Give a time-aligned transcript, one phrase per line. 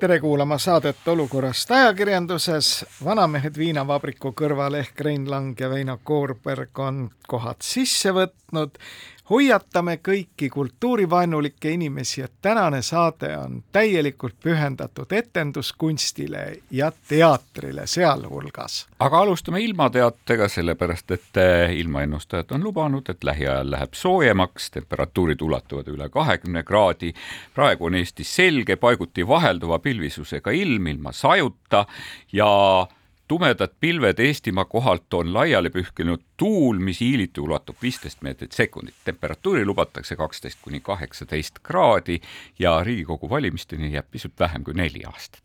[0.00, 2.84] tere kuulama saadet Olukorrast ajakirjanduses.
[3.04, 8.78] vanamehed viinavabriku kõrval ehk Rein Lang ja Veino Koorberg on kohad sisse võtnud
[9.30, 18.86] hoiatame kõiki kultuurivaenulikke inimesi, et tänane saade on täielikult pühendatud etenduskunstile ja teatrile sealhulgas.
[18.98, 25.88] aga alustame ilmateatega, sellepärast et eh, ilmaennustajad on lubanud, et lähiajal läheb soojemaks, temperatuurid ulatuvad
[25.88, 27.14] üle kahekümne kraadi.
[27.54, 31.86] praegu on Eestis selge, paiguti vahelduva pilvisusega ilm ilma sajuta
[32.32, 32.48] ja
[33.28, 38.94] tumedad pilved Eestimaa kohalt on laiali pühkinud tuul, mis hiiliti ulatub viisteist meetrit sekundit.
[39.04, 42.20] temperatuuri lubatakse kaksteist kuni kaheksateist kraadi
[42.58, 45.42] ja Riigikogu valimisteni jääb pisut vähem kui neli aastat.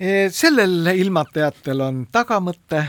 [0.00, 2.84] E, sellel ilmateatel on tagamõte,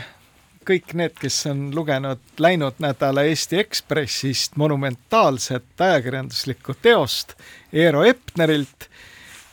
[0.68, 7.32] kõik need, kes on lugenud läinud nädala Eesti Ekspressist monumentaalset ajakirjanduslikku teost
[7.72, 8.90] Eero Epnerilt,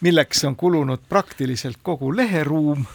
[0.02, 2.85] milleks on kulunud praktiliselt kogu leheruum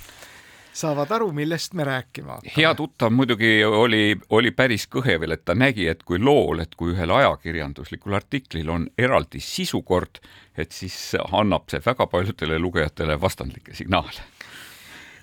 [0.72, 2.54] saavad aru, millest me rääkima hakkame.
[2.56, 6.94] hea tuttav muidugi oli, oli päris kõhevel, et ta nägi, et kui lool, et kui
[6.94, 10.22] ühel ajakirjanduslikul artiklil on eraldi sisukord,
[10.56, 14.28] et siis annab see väga paljudele lugejatele vastandlikke signaale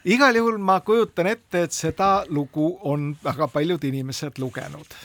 [0.08, 4.96] igal juhul ma kujutan ette, et seda lugu on väga paljud inimesed lugenud,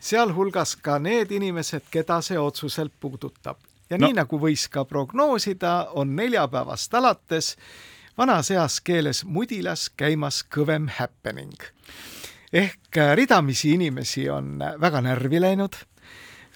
[0.00, 3.56] sealhulgas ka need inimesed, keda see otsuselt puudutab.
[3.90, 4.06] ja no.
[4.06, 7.56] nii nagu võis ka prognoosida, on neljapäevast alates
[8.18, 11.56] vanas eas keeles mudilas käimas kõvem happening.
[12.52, 15.76] ehk äh, ridamisi inimesi on väga närvi läinud,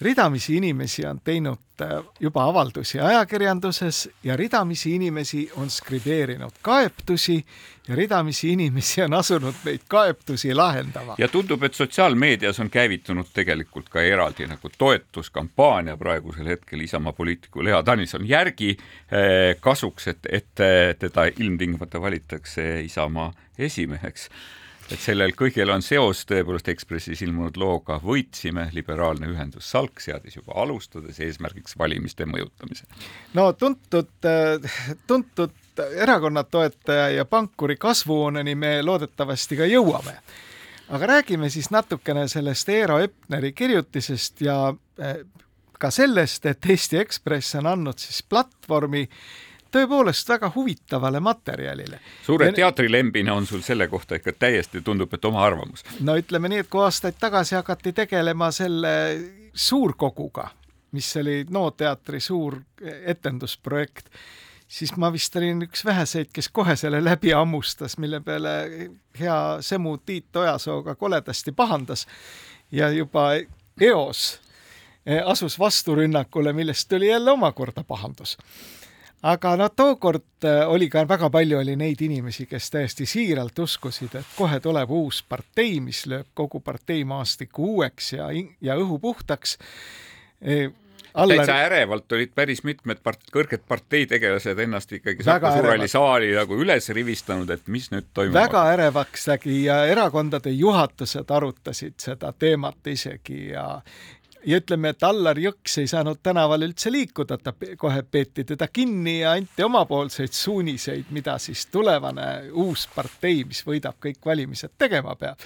[0.01, 7.45] ridamisi inimesi on teinud äh, juba avaldusi ajakirjanduses ja ridamisi inimesi on skribeerinud kaebusi
[7.87, 11.15] ja ridamisi inimesi on asunud neid kaebusi lahendama.
[11.17, 17.63] ja tundub, et sotsiaalmeedias on käivitunud tegelikult ka eraldi nagu toetuskampaania praegusel hetkel Isamaa poliitiku
[17.63, 20.65] Lea Danilson järgi eh, kasuks, et, et
[20.99, 24.29] teda ilmtingimata valitakse Isamaa esimeheks
[24.91, 30.55] et sellel kõigel on seos tõepoolest Ekspressis ilmunud looga Võitsime, liberaalne ühendus Salk seadis juba
[30.61, 32.87] alustades eesmärgiks valimiste mõjutamise.
[33.33, 34.11] no tuntud,
[35.07, 40.17] tuntud erakonna toetaja ja pankuri kasvuhooneni me loodetavasti ka jõuame.
[40.89, 45.23] aga räägime siis natukene sellest Eero Epneri kirjutisest ja eh,
[45.79, 49.07] ka sellest, et Eesti Ekspress on andnud siis platvormi
[49.71, 51.99] tõepoolest väga huvitavale materjalile.
[52.25, 52.53] suure ja...
[52.53, 55.83] teatrilembina on sul selle kohta ikka täiesti tundub, et oma arvamus.
[55.99, 58.93] no ütleme nii, et kui aastaid tagasi hakati tegelema selle
[59.53, 60.49] suurkoguga,
[60.91, 62.59] mis oli NO teatri suur
[63.05, 64.11] etendusprojekt,
[64.67, 68.55] siis ma vist olin üks väheseid, kes kohe selle läbi hammustas, mille peale
[69.19, 72.07] hea semu Tiit Ojasooga koledasti pahandas
[72.71, 73.31] ja juba
[73.81, 74.39] eos
[75.25, 78.37] asus vasturünnakule, millest tuli jälle omakorda pahandus
[79.23, 84.15] aga no tookord eh, oli ka väga palju oli neid inimesi, kes täiesti siiralt uskusid,
[84.19, 88.29] et kohe tuleb uus partei, mis lööb kogu parteimaastiku uueks ja,
[88.61, 89.57] ja õhu puhtaks
[90.41, 90.71] eh,
[91.13, 91.41] Aller...
[91.41, 96.87] täitsa ärevalt olid päris mitmed part-, kõrged parteitegelased ennast ikkagi Saku Suurhalli saali nagu üles
[96.95, 98.37] rivistanud, et mis nüüd toimub.
[98.37, 103.65] väga ärevaks nägi ja erakondade juhatused arutasid seda teemat isegi ja
[104.45, 109.19] ja ütleme, et Allar Jõks ei saanud tänaval üldse liikuda, ta kohe peeti teda kinni
[109.19, 115.41] ja anti omapoolseid suuniseid, mida siis tulevane uus partei, mis võidab kõik valimised, tegema peab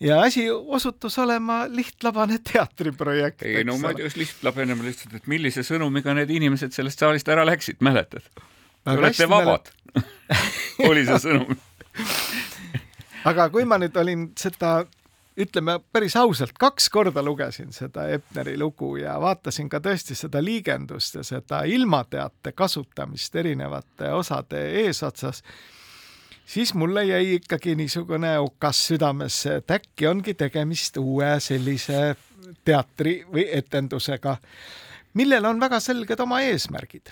[0.00, 3.42] ja asi osutus olema lihtlabane teatriprojekt.
[3.42, 7.00] ei no ma ei tea, kas lihtlabane, ma lihtsalt, et millise sõnumiga need inimesed sellest
[7.00, 8.28] saalist ära läksid, mäletad?
[8.84, 9.72] Te olete vabad
[10.90, 11.56] oli see sõnum
[13.30, 14.82] aga kui ma nüüd olin seda
[15.36, 21.18] ütleme päris ausalt, kaks korda lugesin seda Epneri lugu ja vaatasin ka tõesti seda liigendust
[21.18, 25.42] ja seda ilmateate kasutamist erinevate osade eesotsas
[26.46, 32.16] siis mulle jäi ikkagi niisugune okas südamesse, et äkki ongi tegemist uue sellise
[32.64, 34.36] teatri või etendusega,
[35.14, 37.10] millel on väga selged oma eesmärgid.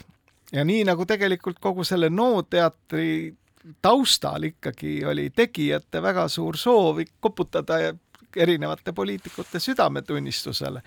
[0.53, 3.35] ja nii nagu tegelikult kogu selle NO teatri
[3.82, 7.79] taustal ikkagi oli tegijate väga suur soov koputada
[8.37, 10.83] erinevate poliitikute südametunnistusele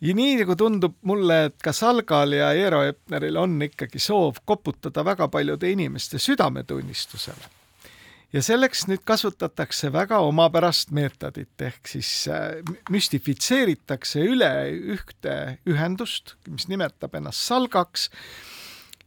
[0.00, 5.04] ja nii nagu tundub mulle, et ka Salgal ja Eero Epneril on ikkagi soov koputada
[5.04, 7.56] väga paljude inimeste südametunnistusele.
[8.32, 12.60] ja selleks nüüd kasutatakse väga omapärast meetodit, ehk siis äh,
[12.90, 14.52] müstifitseeritakse üle
[14.94, 18.10] ühte ühendust, mis nimetab ennast Salgaks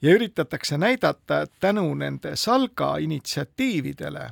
[0.02, 4.30] ja üritatakse näidata, et tänu nende Salga initsiatiividele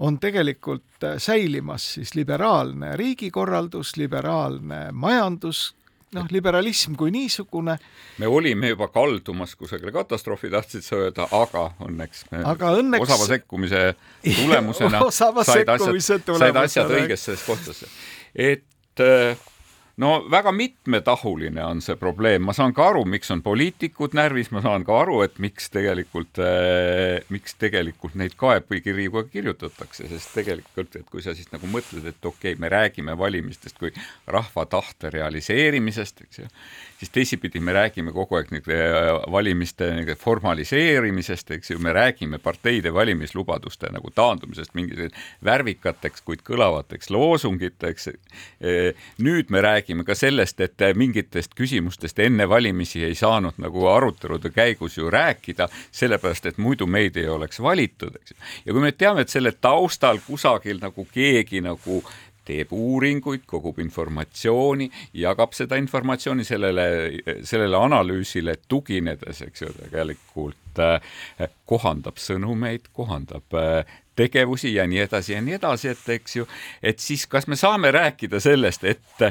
[0.00, 5.74] on tegelikult säilimas siis liberaalne riigikorraldus, liberaalne majandus,
[6.16, 7.76] noh, liberalism kui niisugune.
[8.18, 13.04] me olime juba kaldumas kusagile katastroofi, tahtsid sa öelda, aga õnneks me aga õnneks...
[13.06, 13.84] osava sekkumise
[14.24, 17.92] tulemusena said asjad, said asjad õigesse kohtasse.
[18.34, 19.36] et äh,
[20.00, 24.62] no väga mitmetahuline on see probleem, ma saan ka aru, miks on poliitikud närvis, ma
[24.64, 30.96] saan ka aru, et miks tegelikult äh,, miks tegelikult neid kaebekirju ka kirjutatakse, sest tegelikult,
[30.96, 33.92] et kui sa siis nagu mõtled, et okei okay,, me räägime valimistest kui
[34.30, 36.50] rahva tahte realiseerimisest, eks ju,
[37.00, 39.88] siis teisipidi me räägime kogu aeg nende äh, valimiste
[40.20, 48.08] formaliseerimisest, eks ju, me räägime parteide valimislubaduste nagu taandumisest mingisuguseks värvikateks, kuid kõlavateks loosungiteks.
[49.24, 54.98] Nüüd me räägime ka sellest, et mingitest küsimustest enne valimisi ei saanud nagu arutelude käigus
[54.98, 58.40] ju rääkida, sellepärast et muidu meid ei oleks valitud, eks ju.
[58.66, 62.02] ja kui me teame, et selle taustal kusagil nagu keegi nagu
[62.50, 64.90] teeb uuringuid, kogub informatsiooni,
[65.22, 66.86] jagab seda informatsiooni sellele,
[67.46, 71.16] sellele analüüsile tuginedes, eks ju, tegelikult äh,
[71.70, 76.46] kohandab sõnumeid, kohandab äh, tegevusi ja nii edasi ja nii edasi, et eks ju,
[76.82, 79.26] et siis kas me saame rääkida sellest, et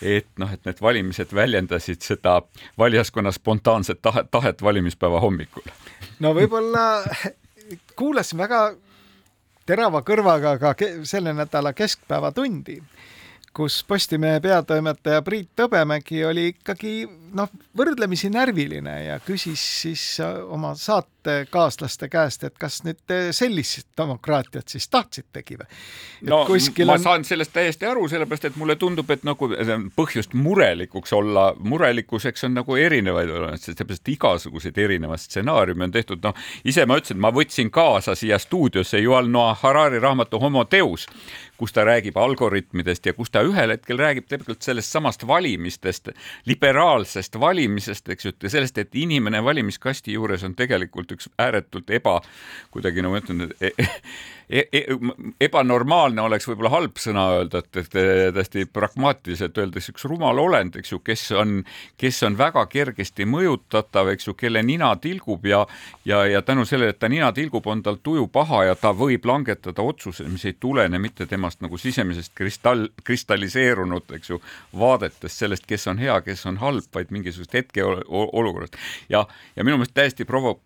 [0.00, 2.38] et noh, et need valimised väljendasid seda
[2.80, 5.66] valijaskonna spontaanset tahet, tahet valimispäeva hommikul?
[6.24, 6.86] no võib-olla
[8.00, 8.62] kuulasin väga
[9.70, 10.72] terava kõrvaga ka
[11.06, 12.80] selle nädala Keskpäevatundi,
[13.54, 16.94] kus Postimehe peatoimetaja Priit Hõbemägi oli ikkagi
[17.36, 24.88] noh, võrdlemisi närviline ja küsis siis oma saatekaaslaste käest, et kas nüüd sellist demokraatiat siis
[24.88, 25.68] tahtsitegi või?
[26.30, 27.02] no ma on...
[27.02, 29.50] saan sellest täiesti aru, sellepärast et mulle tundub, et nagu
[29.96, 36.86] põhjust murelikuks olla, murelikkuseks on nagu erinevaid, sellepärast igasuguseid erinevaid stsenaariume on tehtud, noh, ise
[36.88, 41.06] ma ütlesin, ma võtsin kaasa siia stuudiosse Yuval Noah Harari raamatu Homo Deus,
[41.60, 46.08] kus ta räägib algoritmidest ja kus ta ühel hetkel räägib tegelikult sellest samast valimistest,
[46.48, 52.20] liberaalsest valimisest, eks ju, ja sellest, et inimene valimiskasti juures on tegelikult üks ääretult eba,
[52.70, 53.84] kuidagi no ma ütlen, et
[54.50, 54.84] e e
[55.46, 57.92] ebanormaalne oleks võib-olla halb sõna öelda, et, et
[58.34, 61.60] täiesti pragmaatiliselt öeldes üks rumal olend, eks ju, kes on,
[62.00, 65.64] kes on väga kergesti mõjutatav, eks ju, kelle nina tilgub ja
[66.04, 69.24] ja, ja tänu sellele, et ta nina tilgub, on tal tuju paha ja ta võib
[69.28, 74.40] langetada otsuse, mis ei tulene mitte temast nagu sisemisest kristall, kristalliseerunud, eks ju,
[74.76, 78.76] vaadetest sellest, kes on hea, kes on halb, vaid mingisugusest hetkeolukorrast.
[79.08, 79.26] ja,
[79.56, 80.58] ja minu meelest täiesti provo-,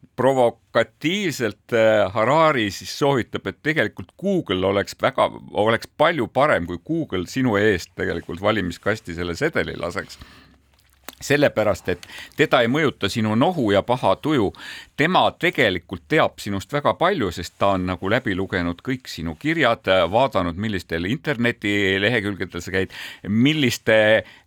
[0.75, 7.27] provokatiivselt äh, Harari siis soovitab, et tegelikult Google oleks väga, oleks palju parem, kui Google
[7.27, 10.19] sinu eest tegelikult valimiskasti selle sedeli laseks
[11.23, 12.07] sellepärast, et
[12.37, 14.53] teda ei mõjuta sinu nohu ja paha tuju.
[14.97, 19.89] tema tegelikult teab sinust väga palju, sest ta on nagu läbi lugenud kõik sinu kirjad,
[20.11, 22.95] vaadanud, millistel internetilehekülgedel sa käid,
[23.29, 23.97] milliste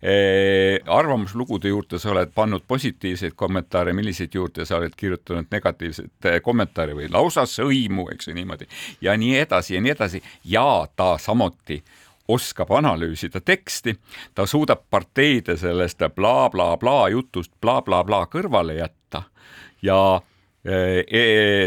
[0.02, 6.40] eh, arvamuslugude juurde sa oled pannud positiivseid kommentaare, milliseid juurde sa oled kirjutanud negatiivseid eh,
[6.42, 8.68] kommentaare või lausa sõimu, eks ju niimoodi
[9.00, 11.82] ja nii edasi ja nii edasi ja ta samuti
[12.28, 13.96] oskab analüüsida teksti,
[14.34, 19.22] ta suudab parteide sellest blablabla bla, jutust blablabla bla, kõrvale jätta
[19.82, 20.20] ja
[20.64, 20.74] e,
[21.08, 21.22] e,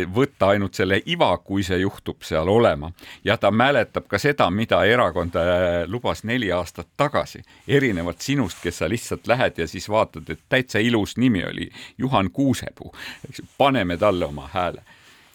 [0.05, 2.91] võtta ainult selle iva, kui see juhtub seal olema.
[3.23, 5.45] Ja ta mäletab ka seda, mida erakond e,
[5.87, 10.79] lubas neli aastat tagasi, erinevalt sinust, kes sa lihtsalt lähed ja siis vaatad, et täitsa
[10.79, 12.93] ilus nimi oli Juhan Kuusepuu,
[13.29, 14.83] eks ju, paneme talle oma hääle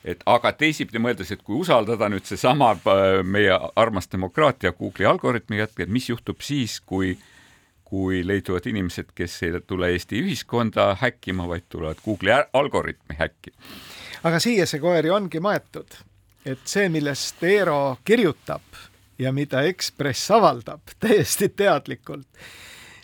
[0.07, 5.59] et aga teisipidi mõeldes, et kui usaldada nüüd seesama äh, meie armas demokraatia Google'i algoritmi
[5.59, 7.17] jätk, et mis juhtub siis, kui
[7.87, 13.57] kui leiduvad inimesed, kes ei tule Eesti ühiskonda häkkima, vaid tulevad Google'i algoritmi häkkima.
[14.27, 15.95] aga siia see koer ju ongi maetud,
[16.45, 18.81] et see, millest Eero kirjutab
[19.19, 22.27] ja mida Ekspress avaldab täiesti teadlikult,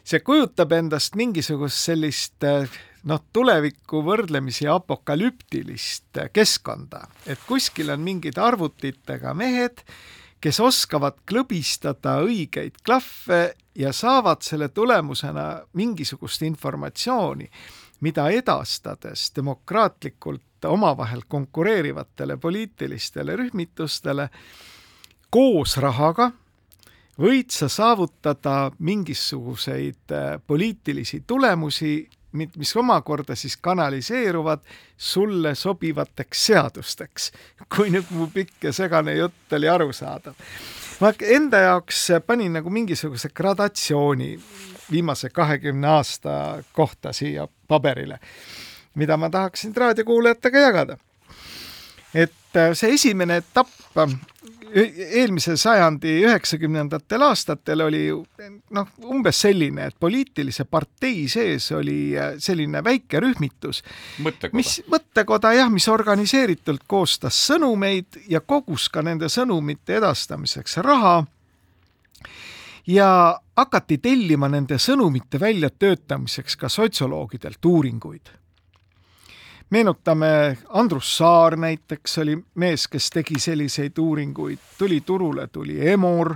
[0.04, 2.66] see kujutab endast mingisugust sellist äh,
[3.08, 9.82] noh, tulevikku võrdlemisi apokalüptilist keskkonda, et kuskil on mingid arvutitega mehed,
[10.42, 13.42] kes oskavad klõbistada õigeid klahve
[13.78, 17.46] ja saavad selle tulemusena mingisugust informatsiooni,
[18.02, 24.28] mida edastades demokraatlikult omavahel konkureerivatele poliitilistele rühmitustele
[25.30, 26.30] koos rahaga
[27.18, 34.60] võid sa saavutada mingisuguseid äh, poliitilisi tulemusi, mis omakorda siis kanaliseeruvad
[34.96, 37.32] sulle sobivateks seadusteks.
[37.76, 40.34] kui nüüd mu pikk ja segane jutt oli arusaadav.
[41.00, 44.40] ma enda jaoks panin nagu mingisuguse gradatsiooni
[44.90, 48.18] viimase kahekümne aasta kohta siia paberile,
[48.94, 50.96] mida ma tahaksin raadiokuulajatega jagada.
[52.14, 52.32] et
[52.74, 53.68] see esimene etapp
[54.74, 58.02] eelmise sajandi üheksakümnendatel aastatel oli
[58.70, 63.82] noh, umbes selline, et poliitilise partei sees oli äh, selline väike rühmitus,
[64.52, 71.22] mis mõttekoda jah, mis organiseeritult koostas sõnumeid ja kogus ka nende sõnumite edastamiseks raha.
[72.86, 78.32] Ja hakati tellima nende sõnumite väljatöötamiseks ka sotsioloogidelt uuringuid
[79.72, 86.34] meenutame, Andrus Saar näiteks oli mees, kes tegi selliseid uuringuid, tuli turule, tuli Emor,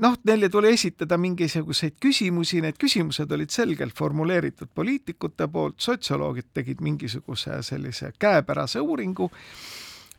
[0.00, 6.80] noh, neile tuli esitada mingisuguseid küsimusi, need küsimused olid selgelt formuleeritud poliitikute poolt, sotsioloogid tegid
[6.80, 9.28] mingisuguse sellise käepärase uuringu,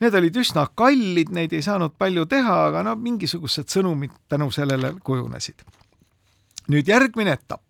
[0.01, 4.93] need olid üsna kallid, neid ei saanud palju teha, aga no mingisugused sõnumid tänu sellele
[5.03, 5.65] kujunesid.
[6.69, 7.65] nüüd järgmine etapp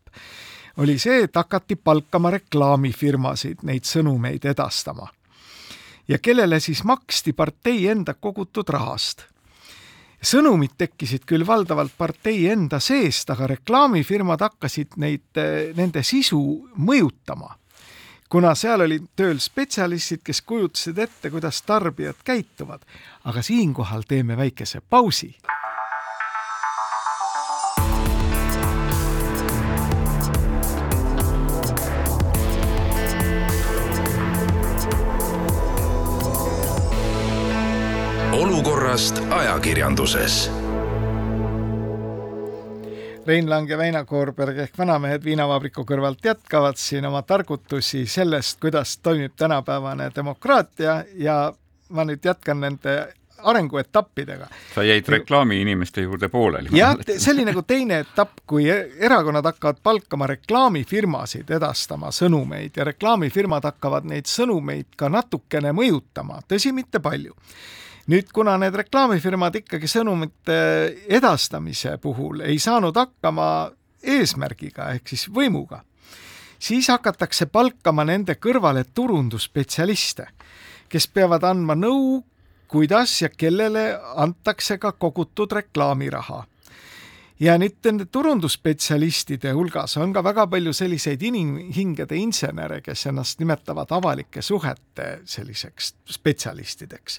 [0.78, 5.08] oli see, et hakati palkama reklaamifirmasid neid sõnumeid edastama.
[6.08, 9.26] ja kellele siis maksti partei enda kogutud rahast.
[10.24, 15.42] sõnumid tekkisid küll valdavalt partei enda seest, aga reklaamifirmad hakkasid neid,
[15.76, 17.58] nende sisu mõjutama
[18.32, 22.82] kuna seal olid tööl spetsialistid, kes kujutasid ette, kuidas tarbijad käituvad.
[23.24, 25.36] aga siinkohal teeme väikese pausi
[38.92, 40.52] olukorrast ajakirjanduses.
[43.26, 48.98] Rein Lang ja Väino Koorberg ehk vanamehed viinavabriku kõrvalt jätkavad siin oma targutusi sellest, kuidas
[48.98, 51.54] toimib tänapäevane demokraatia ja
[51.90, 54.48] ma nüüd jätkan nende arenguetappidega.
[54.76, 56.70] sa jäid reklaamiinimeste juurde pooleli.
[56.74, 58.68] jah, see oli nagu teine etapp, kui
[59.00, 66.74] erakonnad hakkavad palkama reklaamifirmasid edastama sõnumeid ja reklaamifirmad hakkavad neid sõnumeid ka natukene mõjutama, tõsi,
[66.76, 67.38] mitte palju
[68.10, 70.58] nüüd, kuna need reklaamifirmad ikkagi sõnumite
[71.12, 73.48] edastamise puhul ei saanud hakkama
[74.02, 75.84] eesmärgiga ehk siis võimuga,
[76.60, 80.28] siis hakatakse palkama nende kõrvale turundusspetsialiste,
[80.90, 82.22] kes peavad andma nõu,
[82.72, 86.46] kuidas ja kellele antakse ka kogutud reklaamiraha.
[87.42, 93.90] Ja nüüd nende turundusspetsialistide hulgas on ka väga palju selliseid inimhingede insenere, kes ennast nimetavad
[93.98, 97.18] avalike suhete selliseks spetsialistideks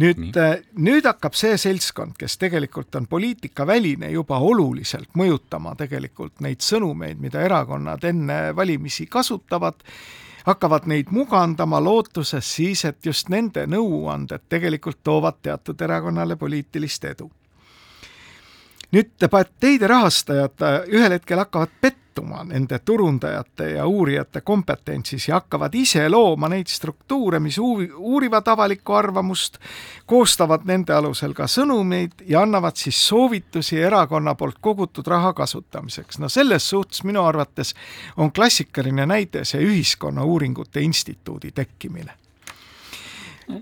[0.00, 6.64] nüüd, äh, nüüd hakkab see seltskond, kes tegelikult on poliitikaväline, juba oluliselt mõjutama tegelikult neid
[6.64, 9.82] sõnumeid, mida erakonnad enne valimisi kasutavad,
[10.46, 17.30] hakkavad neid mugandama lootuses siis, et just nende nõuanded tegelikult toovad teatud erakonnale poliitilist edu.
[18.92, 25.74] Nüüd parteide rahastajad äh, ühel hetkel hakkavad pettuma nende turundajate ja uurijate kompetentsis ja hakkavad
[25.74, 29.58] ise looma neid struktuure, mis uurivad avalikku arvamust,
[30.06, 36.18] koostavad nende alusel ka sõnumeid ja annavad siis soovitusi erakonna poolt kogutud raha kasutamiseks.
[36.18, 37.74] no selles suhtes minu arvates
[38.16, 42.12] on klassikaline näide see Ühiskonnauuringute Instituudi tekkimine.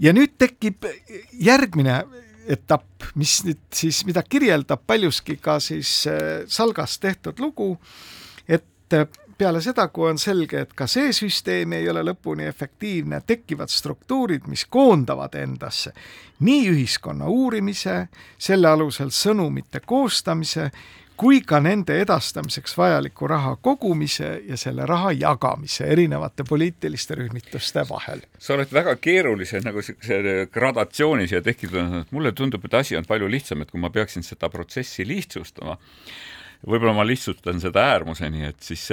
[0.01, 0.85] ja nüüd tekib
[1.33, 2.05] järgmine
[2.49, 7.75] etapp, mis nüüd siis, mida kirjeldab paljuski ka siis äh, Salgas tehtud lugu,
[8.49, 9.07] et äh,
[9.41, 14.49] peale seda, kui on selge, et ka see süsteem ei ole lõpuni efektiivne, tekivad struktuurid,
[14.53, 15.95] mis koondavad endasse
[16.45, 18.07] nii ühiskonna uurimise,
[18.39, 20.71] selle alusel sõnumite koostamise
[21.21, 28.23] kui ka nende edastamiseks vajaliku raha kogumise ja selle raha jagamise erinevate poliitiliste rühmituste vahel.
[28.39, 33.29] sa oled väga keerulise nagu niisuguse gradatsiooni siia tekitanud, mulle tundub, et asi on palju
[33.29, 35.77] lihtsam, et kui ma peaksin seda protsessi lihtsustama,
[36.67, 38.87] võib-olla ma lihtsustan seda äärmuseni, et siis,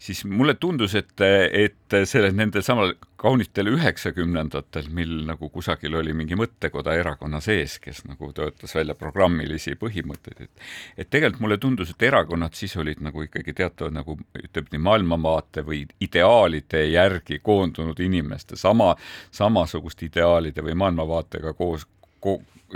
[0.00, 6.38] siis mulle tundus, et, et selle, nendel samal kaunitel üheksakümnendatel, mil nagu kusagil oli mingi
[6.40, 12.08] mõttekoda erakonna sees, kes nagu töötas välja programmilisi põhimõtteid, et et tegelikult mulle tundus, et
[12.08, 18.56] erakonnad siis olid nagu ikkagi teatavad nagu ütleme nii maailmavaate või ideaalide järgi koondunud inimeste,
[18.56, 18.94] sama,
[19.30, 21.86] samasuguste ideaalide või maailmavaatega koos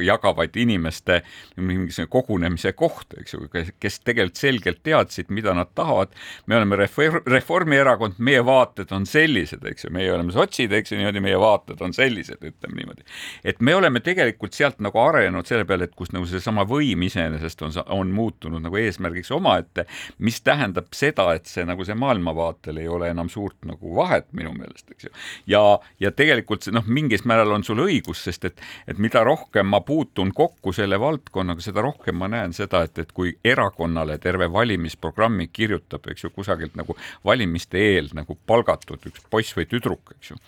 [0.02, 1.22] jagavaid inimeste
[1.56, 3.46] mingisugune kogunemise koht, eks ju,
[3.80, 6.08] kes tegelikult selgelt teadsid, mida nad tahavad.
[6.46, 10.98] me oleme Reform, Reformierakond, meie vaated on sellised, eks ju, meie oleme sotsid, eks ju,
[10.98, 13.04] niimoodi meie vaated on sellised, ütleme niimoodi.
[13.44, 17.62] et me oleme tegelikult sealt nagu arenenud selle peale, et kus nagu seesama võim iseenesest
[17.62, 19.86] on, on muutunud nagu eesmärgiks omaette,
[20.18, 24.52] mis tähendab seda, et see nagu see maailmavaatel ei ole enam suurt nagu vahet minu
[24.56, 25.14] meelest, eks ju.
[25.54, 25.62] ja,
[26.00, 29.33] ja tegelikult see noh, mingis määral on sul õigus, sest et, et mida rohkem
[29.64, 34.48] ma puutun kokku selle valdkonnaga, seda rohkem ma näen seda, et, et kui erakonnale terve
[34.52, 40.32] valimisprogrammi kirjutab, eks ju, kusagilt nagu valimiste eel nagu palgatud üks poiss või tüdruk, eks
[40.32, 40.38] ju,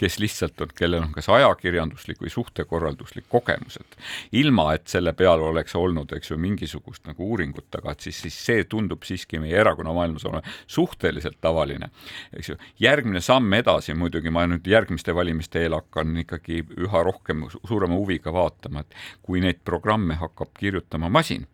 [0.00, 3.98] kes lihtsalt on, kellel on kas ajakirjanduslik või suhtekorralduslik kogemus, et
[4.42, 8.38] ilma, et selle peal oleks olnud, eks ju, mingisugust nagu uuringut taga, et siis, siis
[8.50, 11.90] see tundub siiski meie erakonna maailmas olema suhteliselt tavaline,
[12.36, 12.58] eks ju.
[12.80, 18.32] järgmine samm edasi muidugi ma nüüd järgmiste valimiste eel hakkan ikkagi üha rohkem suurema huviga
[18.36, 21.46] vaatama, et kui neid programme hakkab kirjutama masin,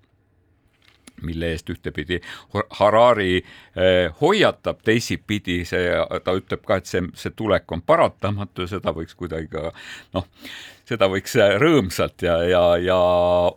[1.27, 2.21] mille eest ühtepidi
[2.79, 5.89] Harari eh, hoiatab, teisipidi see,
[6.25, 9.71] ta ütleb ka, et see, see tulek on paratamatu ja seda võiks kuidagi ka
[10.17, 10.29] noh,
[10.89, 12.99] seda võiks rõõmsalt ja, ja, ja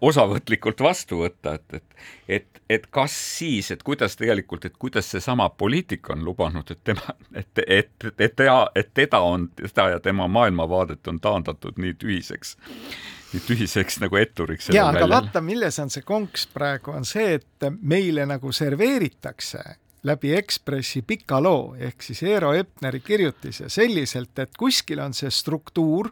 [0.06, 1.96] osavõtlikult vastu võtta, et, et
[2.28, 7.16] et, et kas siis, et kuidas tegelikult, et kuidas seesama poliitik on lubanud, et tema,
[7.34, 12.58] et, et, et teda, et teda on, teda ja tema maailmavaadet on taandatud nii tühiseks
[13.44, 14.70] tühiseks nagu etturiks.
[14.74, 19.64] ja, aga vaata, milles on see konks praegu, on see, et meile nagu serveeritakse
[20.06, 26.12] läbi Ekspressi pika loo ehk siis Eero Epneri kirjutise selliselt, et kuskil on see struktuur,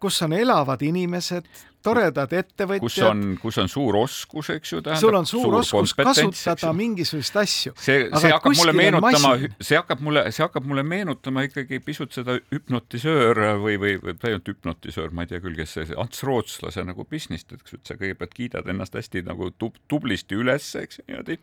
[0.00, 1.48] kus on elavad inimesed,
[1.86, 2.82] toredad ettevõtjad.
[2.84, 4.82] kus on, kus on suur oskus, eks ju.
[5.00, 7.74] sul on suur, suur oskus kasutada mingisuguseid asju.
[7.80, 12.38] see, see hakkab mulle meenutama, see hakkab mulle, see hakkab mulle meenutama ikkagi pisut seda
[12.52, 17.06] hüpnotisöör või, või, või olnud hüpnotisöör, ma ei tea küll, kes see, Ants Rootslase nagu
[17.08, 21.06] business't, eks ju, et sa kõigepealt kiidad ennast hästi nagu tub, tublisti üles, eks ju,
[21.10, 21.38] niimoodi.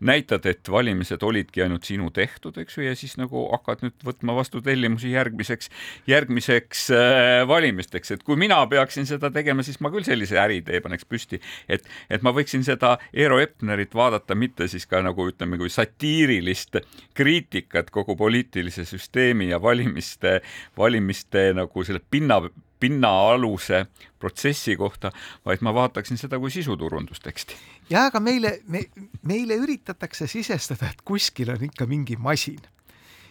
[0.00, 4.36] näitad, et valimised olidki ainult sinu tehtud, eks ju, ja siis nagu hakkad nüüd võtma
[4.36, 5.70] vastu tellimusi järgmiseks,
[6.10, 10.80] järgmiseks äh, valimisteks, et kui mina peaksin seda tegema, siis siis ma küll sellise äriidee
[10.80, 15.58] paneks püsti, et, et ma võiksin seda Eero Epnerit vaadata mitte siis ka nagu ütleme,
[15.60, 16.80] kui satiirilist
[17.14, 20.40] kriitikat kogu poliitilise süsteemi ja valimiste,
[20.78, 22.40] valimiste nagu selle pinna
[22.80, 23.86] pinnaaluse
[24.20, 25.10] protsessi kohta,
[25.44, 27.56] vaid ma vaataksin seda kui sisuturundusteksti.
[27.90, 28.82] ja aga meile me,,
[29.22, 32.60] meile üritatakse sisestada, et kuskil on ikka mingi masin.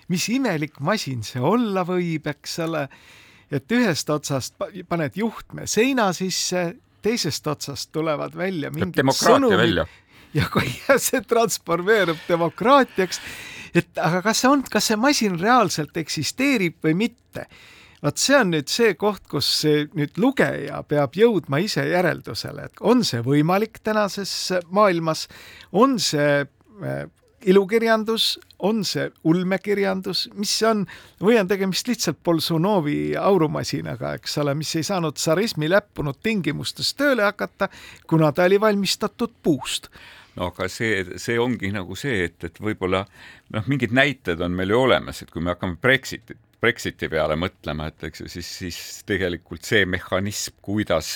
[0.08, 2.88] mis imelik masin see olla võib, eks ole
[3.52, 4.58] et ühest otsast
[4.90, 6.68] paned juhtme seina sisse,
[7.06, 9.84] teisest otsast tulevad välja mingid sõnumid
[10.38, 10.70] ja kui
[11.08, 13.22] see transformeerub demokraatiaks,
[13.76, 17.48] et aga kas see on, kas see masin reaalselt eksisteerib või mitte?
[18.06, 22.82] Vot see on nüüd see koht, kus see nüüd lugeja peab jõudma ise järeldusele, et
[22.86, 24.34] on see võimalik tänases
[24.76, 25.26] maailmas,
[25.74, 27.06] on see äh,
[27.46, 30.84] ilukirjandus, on see ulmekirjandus, mis see on,
[31.22, 37.28] või on tegemist lihtsalt Bolsunovi aurumasinaga, eks ole, mis ei saanud tsarismi läppunud tingimustes tööle
[37.28, 37.70] hakata,
[38.08, 39.92] kuna ta oli valmistatud puust.
[40.36, 43.06] No aga see, see ongi nagu see, et, et võib-olla
[43.56, 47.90] noh, mingid näited on meil ju olemas, et kui me hakkame Brexitit Brexiti peale mõtlema,
[47.92, 51.12] et eks ju, siis, siis tegelikult see mehhanism, kuidas,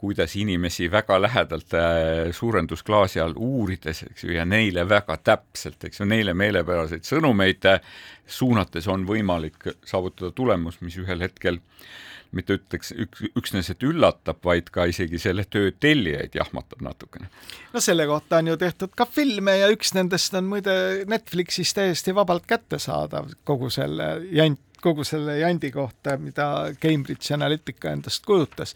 [0.00, 6.00] kuidas inimesi väga lähedalt äh, suurendusklaasi all uurides, eks ju, ja neile väga täpselt, eks
[6.02, 7.82] ju, neile meelepäraseid sõnumeid äh,
[8.26, 11.60] suunates on võimalik saavutada tulemus, mis ühel hetkel
[12.36, 17.30] mitte ütleks üks, üksnes, et üllatab, vaid ka isegi selle töö tellijaid jahmatab natukene.
[17.72, 20.74] no selle kohta on ju tehtud ka filme ja üks nendest on muide
[21.10, 26.46] Netflixis täiesti vabalt kättesaadav, kogu selle jant kogu selle jandi kohta, mida
[26.80, 28.74] Cambridge Analytica endast kujutas.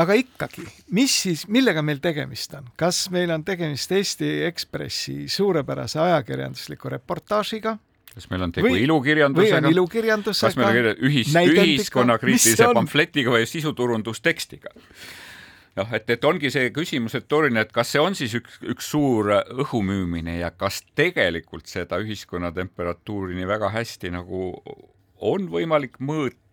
[0.00, 0.64] aga ikkagi,
[0.96, 7.76] mis siis, millega meil tegemist on, kas meil on tegemist Eesti Ekspressi suurepärase ajakirjandusliku reportaažiga,
[8.14, 9.56] kas meil on tegu või, ilukirjandusega?
[9.56, 10.50] või on ilukirjandusega?
[10.50, 14.74] kas meil on ühis, ühiskonnakriitilise pamfletiga või sisuturundustekstiga?
[15.78, 19.32] noh, et, et ongi see küsimus retooriline, et kas see on siis üks, üks suur
[19.64, 24.50] õhumüümine ja kas tegelikult seda ühiskonna temperatuuri nii väga hästi nagu
[25.20, 26.49] on võimalik mõõta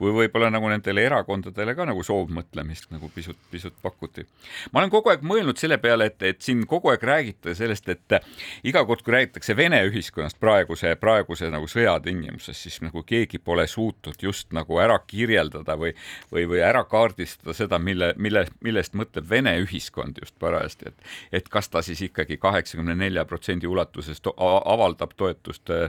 [0.00, 4.26] või võib-olla nagu nendele erakondadele ka nagu soovmõtlemist nagu pisut, pisut pakuti.
[4.72, 8.18] ma olen kogu aeg mõelnud selle peale, et, et siin kogu aeg räägite sellest, et
[8.64, 13.66] iga kord, kui räägitakse Vene ühiskonnast praeguse, praeguse nagu sõja tingimuses, siis nagu keegi pole
[13.66, 15.92] suutnud just nagu ära kirjeldada või,
[16.32, 21.48] või, või ära kaardistada seda, mille, mille, millest mõtleb Vene ühiskond just parajasti, et, et
[21.52, 25.88] kas ta siis ikkagi kaheksakümne nelja protsendi ulatuses to avaldab toetust äh,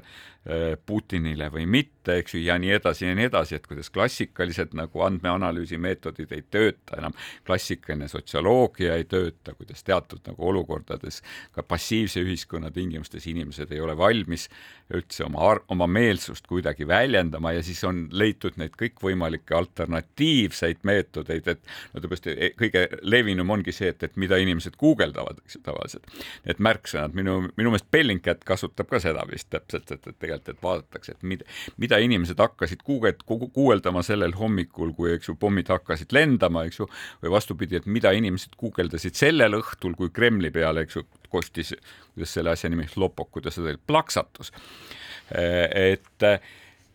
[0.86, 4.74] Putinile või mitte, eks ju, ja nii edasi ja nii edasi edasi, et kuidas klassikalised
[4.78, 7.14] nagu andmeanalüüsi meetodid ei tööta enam,
[7.46, 13.98] klassikaline sotsioloogia ei tööta, kuidas teatud nagu olukordades ka passiivse ühiskonna tingimustes inimesed ei ole
[13.98, 14.50] valmis
[14.94, 21.62] üldse oma, oma meelsust kuidagi väljendama ja siis on leitud neid kõikvõimalikke alternatiivseid meetodeid, et
[21.94, 26.08] no tõepoolest e, kõige levinum ongi see, et, et mida inimesed guugeldavad, eks ju, tavaliselt.
[26.48, 30.64] Need märksõnad, minu, minu meelest Bellingcat kasutab ka seda vist täpselt, et, et tegelikult, et
[30.64, 31.48] vaadatakse, et mida,
[31.82, 36.90] mida inimesed hakkasid guugelt-, guugeldama sellel hommikul, kui, eks ju, pommid hakkasid lendama, eks ju,
[37.24, 41.74] või vastupidi, et mida inimesed guugeldasid sellel õhtul, kui Kremli peale, eks ju, kostis,
[42.14, 44.54] kuidas selle asja nimi, Lopok, kuidas seda plaksatus.
[45.34, 46.28] et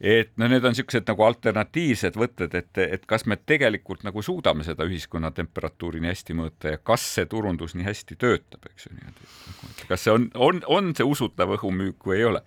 [0.00, 4.62] et no need on niisugused nagu alternatiivsed võtted, et, et kas me tegelikult nagu suudame
[4.66, 8.94] seda ühiskonna temperatuuri nii hästi mõõta ja kas see turundus nii hästi töötab, eks ju
[8.94, 9.30] niimoodi.
[9.90, 12.44] kas see on, on, on see usutav õhumüük või ei ole?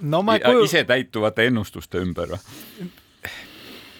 [0.00, 0.64] no kuju...
[0.66, 2.90] isetäituvate ennustuste ümber või?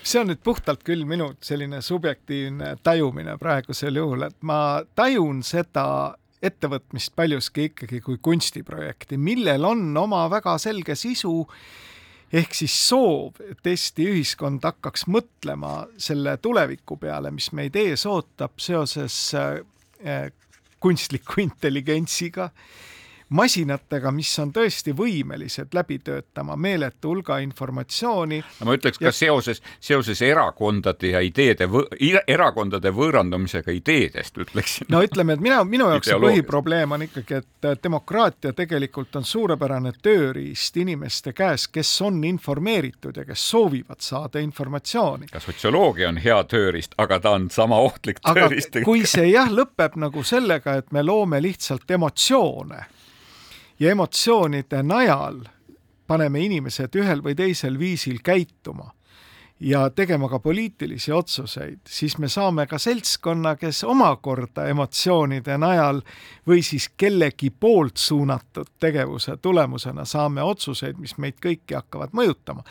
[0.09, 6.15] See on nüüd puhtalt küll minu selline subjektiivne tajumine praegusel juhul, et ma tajun seda
[6.45, 11.35] ettevõtmist paljuski ikkagi kui kunstiprojekti, millel on oma väga selge sisu
[12.33, 18.61] ehk siis soov, et Eesti ühiskond hakkaks mõtlema selle tuleviku peale, mis meid ees ootab
[18.63, 20.29] seoses äh,
[20.81, 22.51] kunstliku intelligentsiga
[23.29, 28.41] masinatega, mis on tõesti võimelised läbi töötama meeletu hulga informatsiooni.
[28.65, 29.09] ma ütleks ja...
[29.09, 31.69] ka seoses, seoses erakondade ja ideede,
[32.27, 34.89] erakondade võõrandumisega ideedest, ütleksin.
[34.89, 39.93] no ütleme, et mina, minu jaoks see põhiprobleem on ikkagi, et demokraatia tegelikult on suurepärane
[40.03, 45.29] tööriist inimeste käes, kes on informeeritud ja kes soovivad saada informatsiooni.
[45.33, 48.81] ka sotsioloogia on hea tööriist, aga ta on sama ohtlik tööriist.
[48.85, 52.87] kui see jah, lõpeb nagu sellega, et me loome lihtsalt emotsioone
[53.81, 55.43] ja emotsioonide najal
[56.07, 58.91] paneme inimesed ühel või teisel viisil käituma
[59.61, 66.03] ja tegema ka poliitilisi otsuseid, siis me saame ka seltskonna, kes omakorda emotsioonide najal
[66.49, 72.63] või siis kellegi poolt suunatud tegevuse tulemusena saame otsuseid, mis meid kõiki hakkavad mõjutama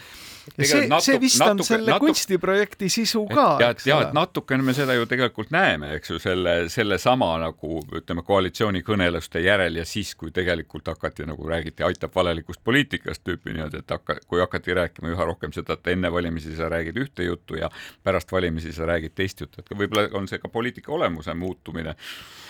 [0.57, 3.47] ja see, see vist natuke, on selle natuke, kunstiprojekti sisu ka.
[3.61, 8.23] ja, ja et natukene me seda ju tegelikult näeme, eks ju, selle, sellesama nagu ütleme,
[8.27, 13.95] koalitsioonikõneluste järel ja siis, kui tegelikult hakati nagu räägiti, aitab valelikust poliitikast tüüpi niimoodi, et
[13.97, 17.69] hakka, kui hakati rääkima üha rohkem seda, et enne valimisi sa räägid ühte juttu ja
[18.03, 21.95] pärast valimisi sa räägid teist juttu, et võib-olla on see ka poliitika olemuse muutumine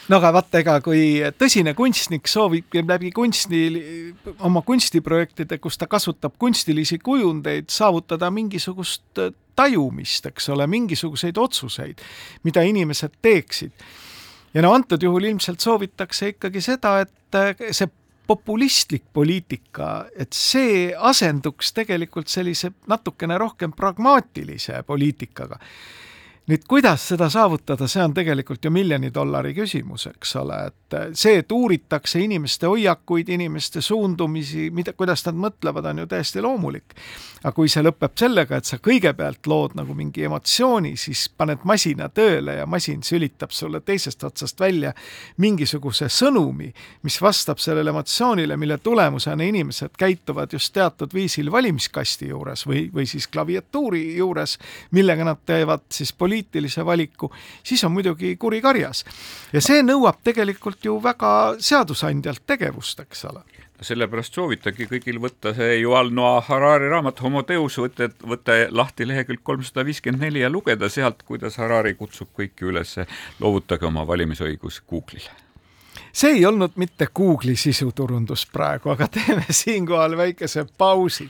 [0.08, 3.62] no aga vaata, ega kui tõsine kunstnik soovib läbi kunsti,
[4.48, 9.24] oma kunstiprojektide, kus ta kasutab kunstilisi kujundeid, saavutada mingisugust
[9.58, 12.04] tajumist, eks ole, mingisuguseid otsuseid,
[12.46, 13.72] mida inimesed teeksid.
[14.54, 17.90] ja no antud juhul ilmselt soovitakse ikkagi seda, et see
[18.28, 25.60] populistlik poliitika, et see asenduks tegelikult sellise natukene rohkem pragmaatilise poliitikaga
[26.48, 31.42] nüüd kuidas seda saavutada, see on tegelikult ju miljoni dollari küsimus, eks ole, et see,
[31.42, 36.96] et uuritakse inimeste hoiakuid, inimeste suundumisi, mida, kuidas nad mõtlevad, on ju täiesti loomulik.
[37.38, 42.08] aga kui see lõpeb sellega, et sa kõigepealt lood nagu mingi emotsiooni, siis paned masina
[42.10, 44.94] tööle ja masin sülitab sulle teisest otsast välja
[45.38, 46.72] mingisuguse sõnumi,
[47.04, 53.06] mis vastab sellele emotsioonile, mille tulemusena inimesed käituvad just teatud viisil valimiskasti juures või, või
[53.06, 54.58] siis klaviatuuri juures,
[54.92, 57.32] millega nad teevad siis poliitikat poliitilise valiku,
[57.63, 59.06] siis on muidugi kuri karjas.
[59.54, 63.43] ja see nõuab tegelikult ju väga seadusandjalt tegevust, eks ole
[63.82, 69.43] sellepärast soovitagi kõigil võtta see Yuval Noah Harari raamat Homo Deus, võtta, võtta lahti lehekülg
[69.43, 72.95] kolmsada viiskümmend neli ja lugeda sealt, kuidas Harari kutsub kõiki üles,
[73.39, 75.30] loovutage oma valimisõigus Google'ile
[76.17, 81.30] see ei olnud mitte Google'i sisuturundus praegu, aga teeme siinkohal väikese pausi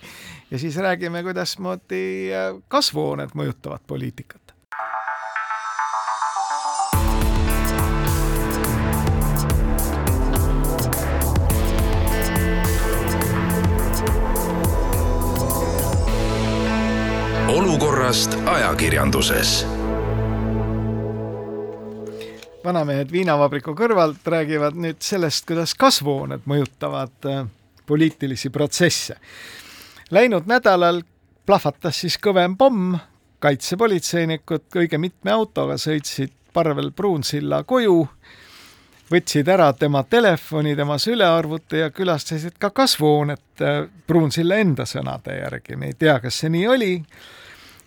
[0.52, 2.32] ja siis räägime, kuidasmoodi
[2.68, 4.47] kasvuhooned mõjutavad poliitikat.
[17.58, 19.66] Olukorrast ajakirjanduses.
[22.64, 27.48] vanamehed viinavabriku kõrvalt räägivad nüüd sellest, kuidas kasvuhooned mõjutavad äh,
[27.86, 29.16] poliitilisi protsesse.
[30.12, 31.02] Läinud nädalal
[31.46, 32.98] plahvatas siis kõvem pomm,
[33.40, 38.04] kaitsepolitseinikud õige mitme autoga sõitsid Parvel Pruunsilla koju,
[39.10, 45.76] võtsid ära tema telefoni, tema sülearvuti ja külastasid ka kasvuhoonet äh, Pruunsilla enda sõnade järgi,
[45.76, 46.94] me ei tea, kas see nii oli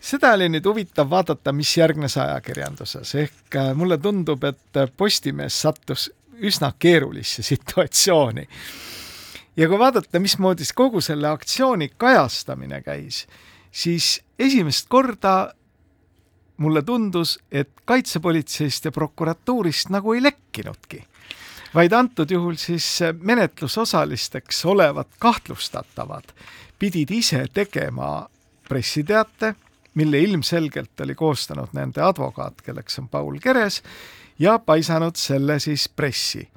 [0.01, 6.09] seda oli nüüd huvitav vaadata, mis järgnes ajakirjanduses, ehk äh, mulle tundub, et Postimees sattus
[6.41, 8.47] üsna keerulisse situatsiooni.
[9.57, 13.27] ja kui vaadata, mismoodi kogu selle aktsiooni kajastamine käis,
[13.71, 15.53] siis esimest korda
[16.57, 21.03] mulle tundus, et kaitsepolitseist ja prokuratuurist nagu ei lekkinudki,
[21.73, 26.33] vaid antud juhul siis menetlusosalisteks olevad kahtlustatavad
[26.79, 28.27] pidid ise tegema
[28.69, 29.55] pressiteate,
[29.93, 33.83] mille ilmselgelt oli koostanud nende advokaat, kelleks on Paul Keres,
[34.39, 36.47] ja paisanud selle siis pressi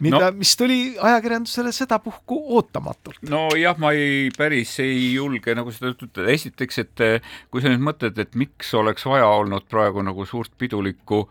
[0.00, 3.22] mida no., mis tuli ajakirjandusele sedapuhku ootamatult.
[3.28, 7.06] nojah, ma ei, päris ei julge nagu seda ütelda, esiteks, et
[7.50, 11.24] kui sa nüüd mõtled, et miks oleks vaja olnud praegu nagu suurt pidulikku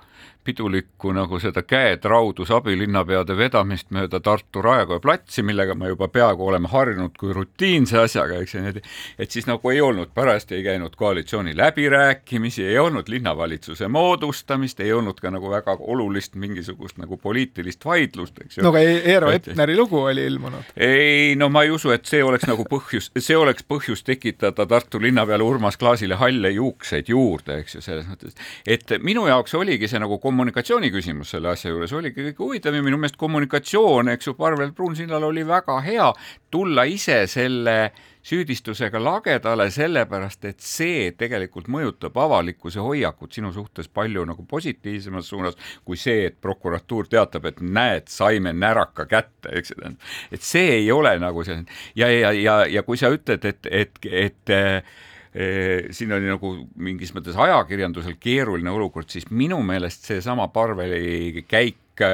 [0.43, 6.67] pidulikku nagu seda käetraudus abilinnapeade vedamist mööda Tartu Raekoja platsi, millega me juba peaaegu oleme
[6.71, 8.73] harjunud kui rutiinse asjaga, eks ju,
[9.19, 14.93] et siis nagu ei olnud, parajasti ei käinud koalitsiooni läbirääkimisi, ei olnud linnavalitsuse moodustamist, ei
[14.93, 18.63] olnud ka nagu väga olulist mingisugust nagu poliitilist vaidlust, eks ju.
[18.65, 20.73] no aga Eero Epneri lugu oli ilmunud.
[20.77, 25.01] ei, no ma ei usu, et see oleks nagu põhjus, see oleks põhjus tekitada Tartu
[25.03, 28.37] linnapeale Urmas Klaasile halle juukseid juurde, eks ju, selles mõttes,
[28.67, 32.85] et minu jaoks oligi see nagu kommunikatsiooni küsimus selle asja juures oligi kõige huvitav ja
[32.85, 36.09] minu meelest kommunikatsioon, eks ju, Parvel Pruunsillal oli väga hea
[36.53, 37.77] tulla ise selle
[38.23, 45.57] süüdistusega lagedale, sellepärast et see tegelikult mõjutab avalikkuse hoiakut sinu suhtes palju nagu positiivsemas suunas
[45.83, 49.95] kui see, et prokuratuur teatab, et näed, saime näraka kätte, eks ju.
[50.31, 51.59] et see ei ole nagu see
[51.99, 57.11] ja, ja, ja, ja kui sa ütled, et, et, et, et siin oli nagu mingis
[57.15, 62.05] mõttes ajakirjandusel keeruline olukord, siis minu meelest seesama Parveli käik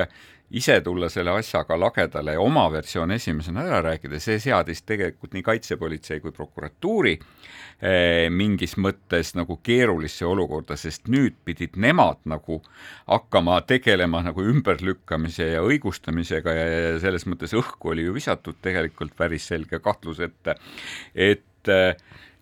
[0.50, 5.44] ise tulla selle asjaga lagedale ja oma versioon esimesena ära rääkida, see seadis tegelikult nii
[5.46, 12.62] kaitsepolitsei kui prokuratuuri eh, mingis mõttes nagu keerulisse olukorda, sest nüüd pidid nemad nagu
[13.06, 19.14] hakkama tegelema nagu ümberlükkamise ja õigustamisega ja, ja selles mõttes õhku oli ju visatud tegelikult
[19.18, 20.58] päris selge kahtlus ette,
[21.14, 21.94] et, eh,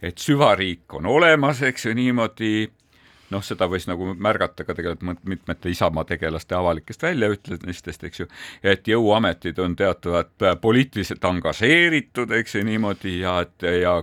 [0.02, 2.70] et süvariik on olemas, eks ju, niimoodi
[3.29, 8.27] noh, seda võis nagu märgata ka tegelikult mitmete Isamaa tegelaste avalikest väljaütlemistest, eks ju,
[8.63, 13.97] et jõuametid on teatavad poliitiliselt angažeeritud, eks ju, niimoodi ja et ja,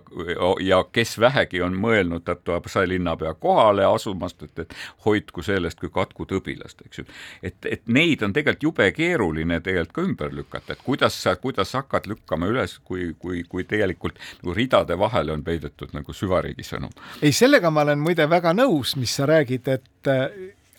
[0.60, 2.52] ja kes vähegi on mõelnud Tartu
[2.86, 7.04] linnapea kohale asumast, et, et hoidku sellest kui katku tõbilast, eks ju.
[7.42, 11.70] et, et neid on tegelikult jube keeruline tegelikult ka ümber lükata, et kuidas sa, kuidas
[11.72, 16.66] sa hakkad lükkama üles, kui, kui, kui tegelikult nagu ridade vahele on peidetud nagu süvariigi
[16.66, 16.92] sõnum.
[17.22, 20.28] ei, sellega ma olen muide väga nõus, mis sa räägid, et äh,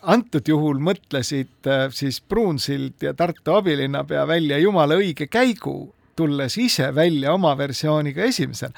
[0.02, 6.94] antud juhul mõtlesid äh, siis Pruunsild ja Tartu abilinnapea välja jumala õige käigu, tulles ise
[6.94, 8.74] välja oma versiooniga esimesena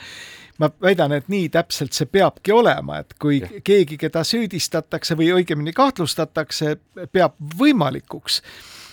[0.59, 3.51] ma väidan, et nii täpselt see peabki olema, et kui ja.
[3.65, 6.77] keegi, keda süüdistatakse või õigemini kahtlustatakse,
[7.15, 8.43] peab võimalikuks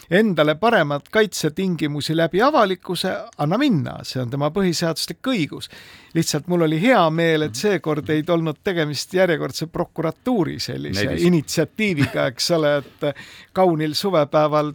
[0.10, 5.70] endale paremad kaitsetingimusi läbi avalikkuse, anna minna, see on tema põhiseaduslik õigus.
[6.16, 11.24] lihtsalt mul oli hea meel, et seekord ei olnud tegemist järjekordse prokuratuuri sellise Nelis.
[11.24, 14.74] initsiatiiviga, eks ole, et kaunil suvepäeval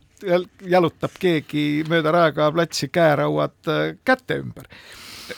[0.69, 3.73] jalutab keegi mööda Raekoja platsi käerauad
[4.05, 4.69] käte ümber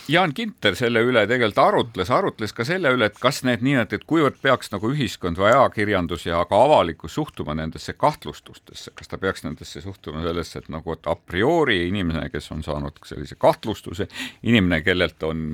[0.08, 4.06] Jaan Kinter selle üle tegelikult arutles, arutles ka selle üle, et kas need nii-öelda, et
[4.08, 9.46] kuivõrd peaks nagu ühiskond või ajakirjandus ja ka avalikkus suhtuma nendesse kahtlustustesse, kas ta peaks
[9.46, 14.08] nendesse suhtuma sellesse, et nagu, et a priori inimene, kes on saanud sellise kahtlustuse,
[14.42, 15.46] inimene, kellelt on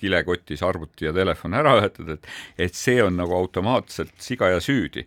[0.00, 2.34] kilekotis arvuti ja telefon ära võetud, et
[2.66, 5.04] et see on nagu automaatselt siga ja süüdi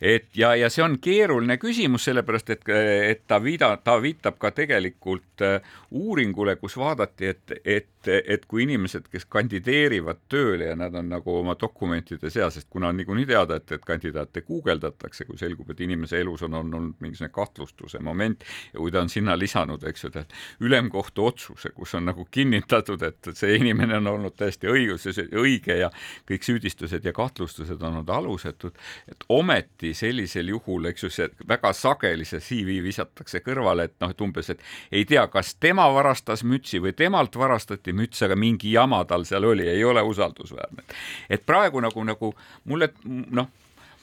[0.00, 4.52] et ja, ja see on keeruline küsimus, sellepärast et, et ta viida-, ta viitab ka
[4.56, 10.94] tegelikult äh, uuringule, kus vaadati, et, et, et kui inimesed, kes kandideerivad tööle ja nad
[10.94, 15.38] on nagu oma dokumentide seas, sest kuna on niikuinii teada, et, et kandidaate guugeldatakse, kui
[15.38, 19.82] selgub, et inimese elus on olnud mingisugune kahtlustuse moment ja kui ta on sinna lisanud,
[19.90, 24.70] eks ju, tead, ülemkohtu otsuse, kus on nagu kinnitatud, et see inimene on olnud täiesti
[24.70, 25.90] õigus, õige ja
[26.28, 28.76] kõik süüdistused ja kahtlustused on olnud alusetud,
[29.10, 34.12] et ometi sellisel juhul, eks ju, see väga sageli see CV visatakse kõrvale, et noh,
[34.12, 38.72] et umbes, et ei tea, kas tema varastas mütsi või temalt varastati müts, aga mingi
[38.74, 40.84] jama tal seal oli, ei ole usaldusväärne.
[41.30, 42.32] et praegu nagu, nagu
[42.64, 43.48] mulle noh,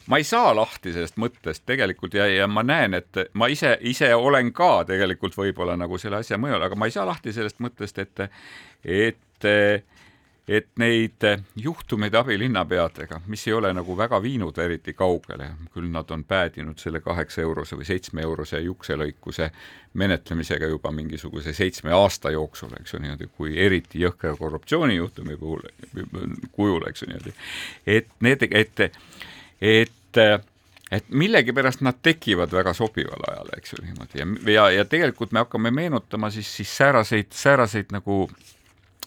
[0.06, 4.12] ma ei saa lahti sellest mõttest tegelikult ja, ja ma näen, et ma ise, ise
[4.14, 8.02] olen ka tegelikult võib-olla nagu selle asja mõjul, aga ma ei saa lahti sellest mõttest,
[8.04, 8.26] et,
[8.84, 9.50] et
[10.48, 11.24] et neid
[11.56, 17.00] juhtumeid abilinnapeadega, mis ei ole nagu väga viinud eriti kaugele, küll nad on päädinud selle
[17.00, 19.50] kaheksa eurose või seitsme eurose jukselõikuse
[19.94, 25.62] menetlemisega juba mingisuguse seitsme aasta jooksul, eks ju, niimoodi, kui eriti jõhkra korruptsioonijuhtumi puhul,
[26.52, 27.36] kujul, eks ju, niimoodi.
[27.86, 28.90] et need, et,
[29.60, 30.20] et
[30.94, 35.40] et millegipärast nad tekivad väga sobival ajal, eks ju, niimoodi ja, ja, ja tegelikult me
[35.40, 38.28] hakkame meenutama siis, siis sääraseid, sääraseid nagu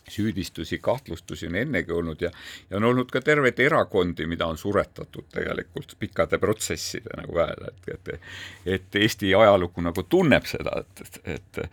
[0.10, 2.32] süüdistusi, kahtlustusi on ennegi olnud ja,
[2.70, 7.94] ja on olnud ka terveid erakondi, mida on suretatud tegelikult pikkade protsesside nagu väel, et,
[7.94, 8.30] et,
[8.66, 11.64] et Eesti ajalugu nagu tunneb seda, et, et,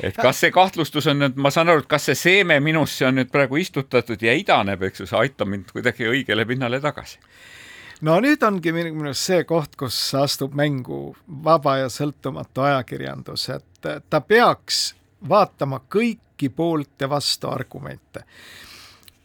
[0.00, 3.18] et kas see kahtlustus on nüüd, ma saan aru, et kas see seeme minusse on
[3.20, 7.22] nüüd praegu istutatud ja idaneb, eks ju, see aitab mind kuidagi õigele pinnale tagasi?
[8.04, 13.88] No nüüd ongi minu meelest see koht, kus astub mängu vaba ja sõltumatu ajakirjandus, et
[14.10, 14.92] ta peaks
[15.28, 15.80] vaatama
[16.38, 18.24] kõiki poolt ja vastu argumente.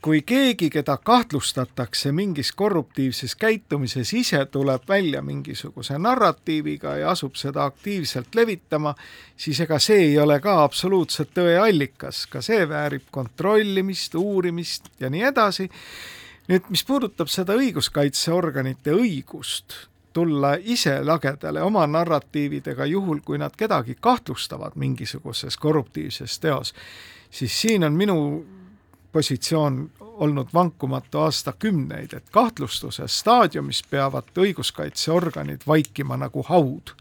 [0.04, 7.63] kui keegi, keda kahtlustatakse mingis korruptiivses käitumises, ise tuleb välja mingisuguse narratiiviga ja asub seda
[7.63, 8.95] aktiivselt levitama,
[9.38, 15.10] siis ega see ei ole ka absoluutselt tõe allikas, ka see väärib kontrollimist, uurimist ja
[15.10, 15.69] nii edasi
[16.49, 23.95] nüüd, mis puudutab seda õiguskaitseorganite õigust tulla ise lagedale oma narratiividega, juhul kui nad kedagi
[24.02, 26.73] kahtlustavad mingisuguses korruptiivses teos,
[27.30, 28.45] siis siin on minu
[29.12, 36.93] positsioon olnud vankumatu aastakümneid, et kahtlustuse staadiumis peavad õiguskaitseorganid vaikima nagu haud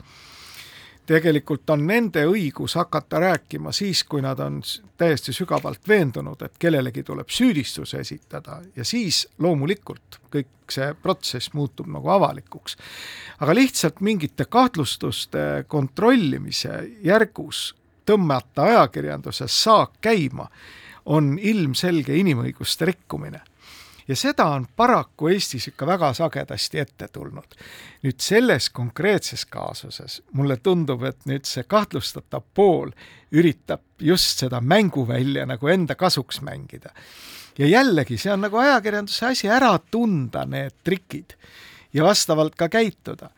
[1.07, 4.61] tegelikult on nende õigus hakata rääkima siis, kui nad on
[4.99, 11.91] täiesti sügavalt veendunud, et kellelegi tuleb süüdistus esitada ja siis loomulikult kõik see protsess muutub
[11.91, 12.77] nagu avalikuks.
[13.41, 17.75] aga lihtsalt mingite kahtlustuste kontrollimise järgus
[18.07, 20.49] tõmmata ajakirjanduses saak käima
[21.05, 23.43] on ilmselge inimõiguste rikkumine
[24.09, 27.57] ja seda on paraku Eestis ikka väga sagedasti ette tulnud.
[28.03, 32.91] nüüd selles konkreetses kaasuses mulle tundub, et nüüd see kahtlustatav pool
[33.33, 36.91] üritab just seda mänguvälja nagu enda kasuks mängida.
[37.59, 41.37] ja jällegi, see on nagu ajakirjanduse asi ära tunda need trikid
[41.93, 43.31] ja vastavalt ka käituda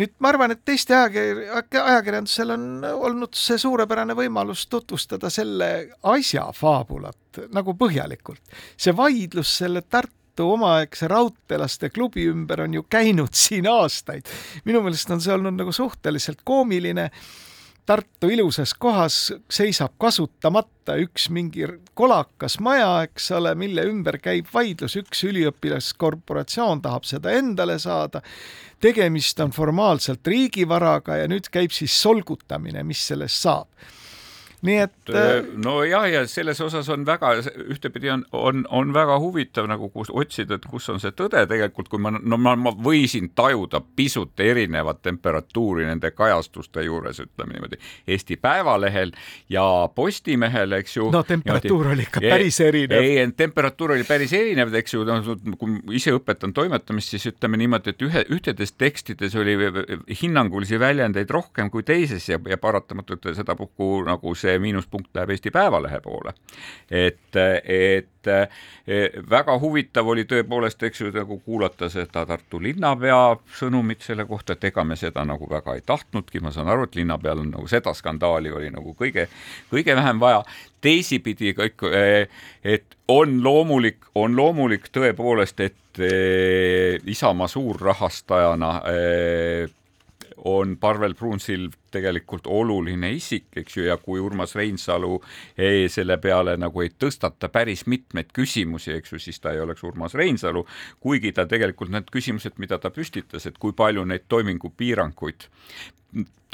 [0.00, 5.70] nüüd ma arvan, et Eesti ajakirjandusel on olnud see suurepärane võimalus tutvustada selle
[6.14, 8.42] asja faabulat nagu põhjalikult.
[8.76, 14.26] see vaidlus selle Tartu omaaegse raudteelaste klubi ümber on ju käinud siin aastaid.
[14.64, 17.10] minu meelest on see olnud nagu suhteliselt koomiline
[17.86, 19.16] Tartu ilusas kohas
[19.52, 27.04] seisab kasutamata üks mingi kolakas maja, eks ole, mille ümber käib vaidlus, üks üliõpilaskorporatsioon tahab
[27.04, 28.22] seda endale saada,
[28.80, 33.68] tegemist on formaalselt riigivaraga ja nüüd käib siis solgutamine, mis sellest saab
[34.64, 37.34] nii et äh, nojah, ja selles osas on väga,
[37.70, 41.90] ühtepidi on, on, on väga huvitav nagu kus otsida, et kus on see tõde tegelikult,
[41.92, 47.80] kui ma, no ma, ma võisin tajuda pisut erinevat temperatuuri nende kajastuste juures, ütleme niimoodi,
[48.08, 49.12] Eesti Päevalehel
[49.52, 51.10] ja Postimehel, eks ju.
[51.12, 53.04] no temperatuur oli ikka päris erinev.
[53.04, 57.92] ei, temperatuur oli päris erinev, eks ju, noh, kui ise õpetan toimetamist, siis ütleme niimoodi,
[57.92, 59.58] et ühe, ühtedes tekstides oli
[60.22, 65.50] hinnangulisi väljendeid rohkem kui teises ja, ja paratamatult sedapuhku nagu see see miinuspunkt läheb Eesti
[65.50, 66.34] Päevalehe poole.
[66.90, 68.10] et, et
[69.30, 74.64] väga huvitav oli tõepoolest, eks ju, nagu kuulata seda Tartu linnapea sõnumit selle kohta, et
[74.70, 77.94] ega me seda nagu väga ei tahtnudki, ma saan aru, et linnapeal on nagu seda
[77.94, 79.28] skandaali oli nagu kõige,
[79.72, 80.44] kõige vähem vaja.
[80.84, 81.86] teisipidi kõik,
[82.64, 86.02] et on loomulik, on loomulik tõepoolest, et
[87.06, 88.72] Isamaa suurrahastajana
[90.44, 95.16] on Parvel Pruunsild tegelikult oluline isik, eks ju, ja kui Urmas Reinsalu
[95.56, 99.84] ei, selle peale nagu ei tõstata päris mitmeid küsimusi, eks ju, siis ta ei oleks
[99.86, 100.66] Urmas Reinsalu,
[101.00, 105.50] kuigi ta tegelikult need küsimused, mida ta püstitas, et kui palju neid toimingupiiranguid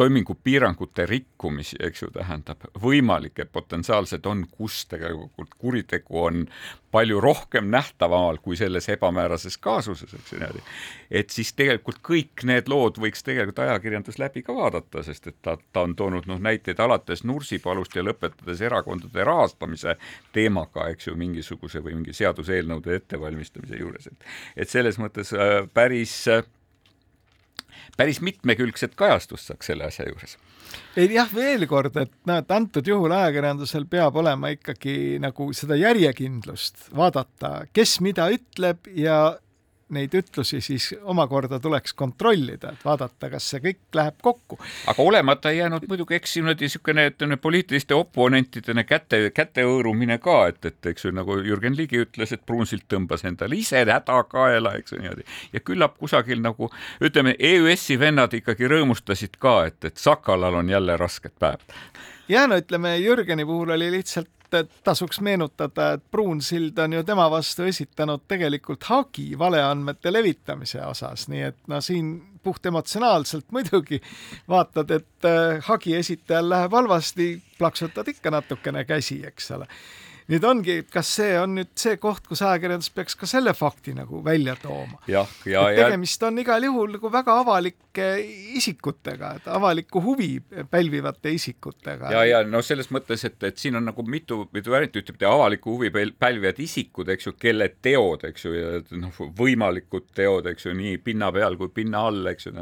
[0.00, 6.46] toimingupiirangute rikkumisi, eks ju, tähendab, võimalik, et potentsiaalselt on, kus tegelikult kuritegu on
[6.90, 10.64] palju rohkem nähtaval kui selles ebamäärases kaasuses, eks ju niimoodi.
[11.10, 15.56] et siis tegelikult kõik need lood võiks tegelikult ajakirjandus läbi ka vaadata, sest et ta,
[15.72, 19.96] ta on toonud noh, näiteid alates Nursipalust ja lõpetades erakondade rahastamise
[20.36, 24.30] teemaga, eks ju, mingisuguse või mingi seaduseelnõude ettevalmistamise juures, et
[24.64, 26.16] et selles mõttes äh, päris
[27.96, 30.36] päris mitmekülgset kajastust saaks selle asja juures.
[30.96, 35.78] Ei jah, veel kord, et noh, et antud juhul ajakirjandusel peab olema ikkagi nagu seda
[35.78, 39.18] järjekindlust vaadata, kes mida ütleb ja
[39.94, 44.58] neid ütlusi siis omakorda tuleks kontrollida, et vaadata, kas see kõik läheb kokku.
[44.86, 50.38] aga olemata ei jäänud muidugi, eks siin oli niisugune, ütleme, poliitiliste oponentidena käte, kätehõõrumine ka,
[50.52, 54.74] et, et eks ju nagu Jürgen Ligi ütles, et Pruunsild tõmbas endale ise häda kaela,
[54.78, 55.26] eks ju niimoodi.
[55.52, 60.96] ja küllap kusagil nagu ütleme, EÜS-i vennad ikkagi rõõmustasid ka, et, et Sakalal on jälle
[60.96, 61.78] rasked päevad
[62.30, 67.28] ja no ütleme, Jürgeni puhul oli lihtsalt et tasuks meenutada, et Pruunsild on ju tema
[67.30, 74.00] vastu esitanud tegelikult hagi valeandmete levitamise osas, nii et no siin puhtemotsionaalselt muidugi
[74.48, 79.68] vaatad, et äh, hagi esitajal läheb halvasti, plaksutad ikka natukene käsi, eks ole
[80.30, 84.22] nüüd ongi, kas see on nüüd see koht, kus ajakirjandus peaks ka selle fakti nagu
[84.24, 85.00] välja tooma?
[85.10, 88.08] ja, ja tegemist on igal juhul nagu väga avalike
[88.60, 90.30] isikutega, et avalikku huvi
[90.70, 92.12] pälvivate isikutega.
[92.14, 95.76] ja, ja no selles mõttes, et, et siin on nagu mitu, mitu varianti, ütleb, avalikku
[95.76, 98.56] huvi pälvivad isikud, eks ju, kelle teod, eks ju,
[99.02, 102.54] noh, võimalikud teod, eks ju, nii pinna peal kui pinna all, eks ju,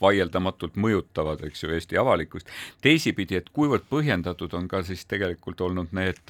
[0.00, 2.48] vaieldamatult mõjutavad, eks ju, Eesti avalikkust.
[2.82, 6.22] teisipidi, et kuivõrd põhjendatud on ka siis tegelikult olnud need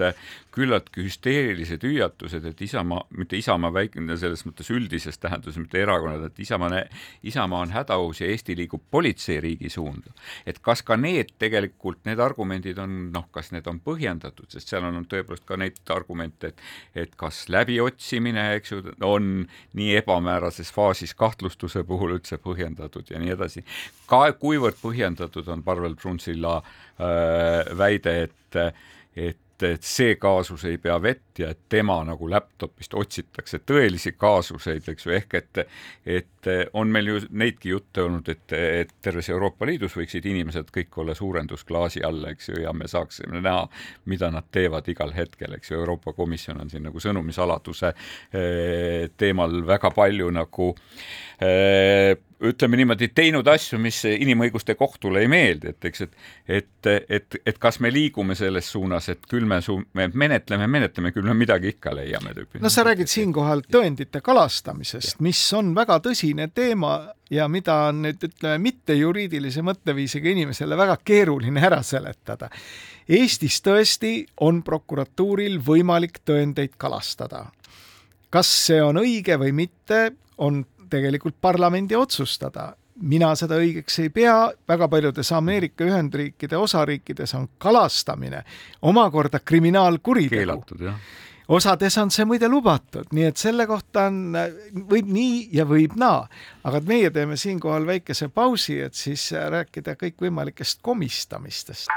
[0.50, 6.40] küllaltki hüsteerilised hüüatused, et Isamaa, mitte Isamaa väikene selles mõttes üldises tähenduses, mitte erakonnad, et
[6.40, 6.82] Isamaa,
[7.22, 10.12] Isamaa on hädaohus ja Eesti liigub politseiriigi suunda.
[10.46, 14.84] et kas ka need tegelikult, need argumendid on noh, kas need on põhjendatud, sest seal
[14.84, 16.58] on tõepoolest ka neid argumente, et
[16.94, 19.46] et kas läbiotsimine, eks ju, on
[19.78, 23.37] nii ebamäärases faasis kahtlustuse puhul üldse põhjendatud ja nii edasi.
[24.08, 28.62] Ka kuivõrd põhjendatud on Parvel Prunsilla äh, väide, et,
[29.16, 34.86] et et see kaasus ei pea vett ja et tema nagu laptopist otsitakse tõelisi kaasuseid,
[34.92, 35.60] eks ju, ehk et
[36.18, 41.00] et on meil ju neidki jutte olnud, et, et terves Euroopa Liidus võiksid inimesed kõik
[41.02, 43.66] olla suurendusklaasi all, eks ju, ja me saaksime näha,
[44.06, 49.60] mida nad teevad igal hetkel, eks ju, Euroopa Komisjon on siin nagu sõnumisaladuse eh, teemal
[49.66, 50.70] väga palju nagu
[51.42, 52.14] äh,
[52.44, 57.58] ütleme niimoodi, teinud asju, mis inimõiguste kohtule ei meeldi, et eks, et et, et, et
[57.58, 61.74] kas me liigume selles suunas, et küll me su-, me menetleme, menetleme, küll me midagi
[61.74, 67.88] ikka leiame no sa räägid siinkohal tõendite kalastamisest, mis on väga tõsine teema ja mida
[67.88, 72.50] on nüüd ütleme, mittejuriidilise mõtteviisiga inimesele väga keeruline ära seletada.
[73.08, 77.46] Eestis tõesti on prokuratuuril võimalik tõendeid kalastada.
[78.30, 82.74] kas see on õige või mitte, on tegelikult parlamendi otsustada.
[82.98, 88.42] mina seda õigeks ei pea, väga paljudes Ameerika Ühendriikide osariikides on kalastamine
[88.82, 90.64] omakorda kriminaalkuritegu.
[91.48, 94.34] Osades on see muide lubatud, nii et selle kohta on,
[94.90, 96.26] võib nii ja võib naa.
[96.64, 101.88] aga meie teeme siinkohal väikese pausi, et siis rääkida kõikvõimalikest komistamistest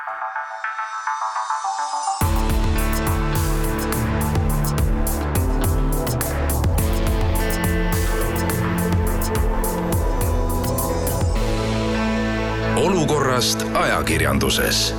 [13.12, 14.96] olukorrast ajakirjanduses.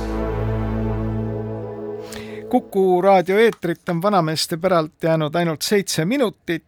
[2.49, 6.63] kuku raadio eetrit on vanameeste päralt jäänud ainult seitse minutit.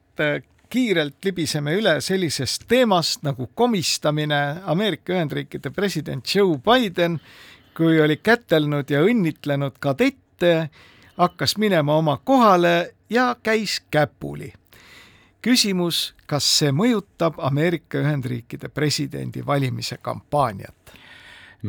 [0.69, 4.55] kiirelt libiseme üle sellisest teemast nagu komistamine.
[4.63, 7.21] Ameerika Ühendriikide president Joe Biden,
[7.77, 10.69] kui oli kätelnud ja õnnitlenud kadette,
[11.17, 14.53] hakkas minema oma kohale ja käis käpuli
[15.41, 21.04] küsimus, kas see mõjutab Ameerika Ühendriikide presidendi valimise kampaaniat?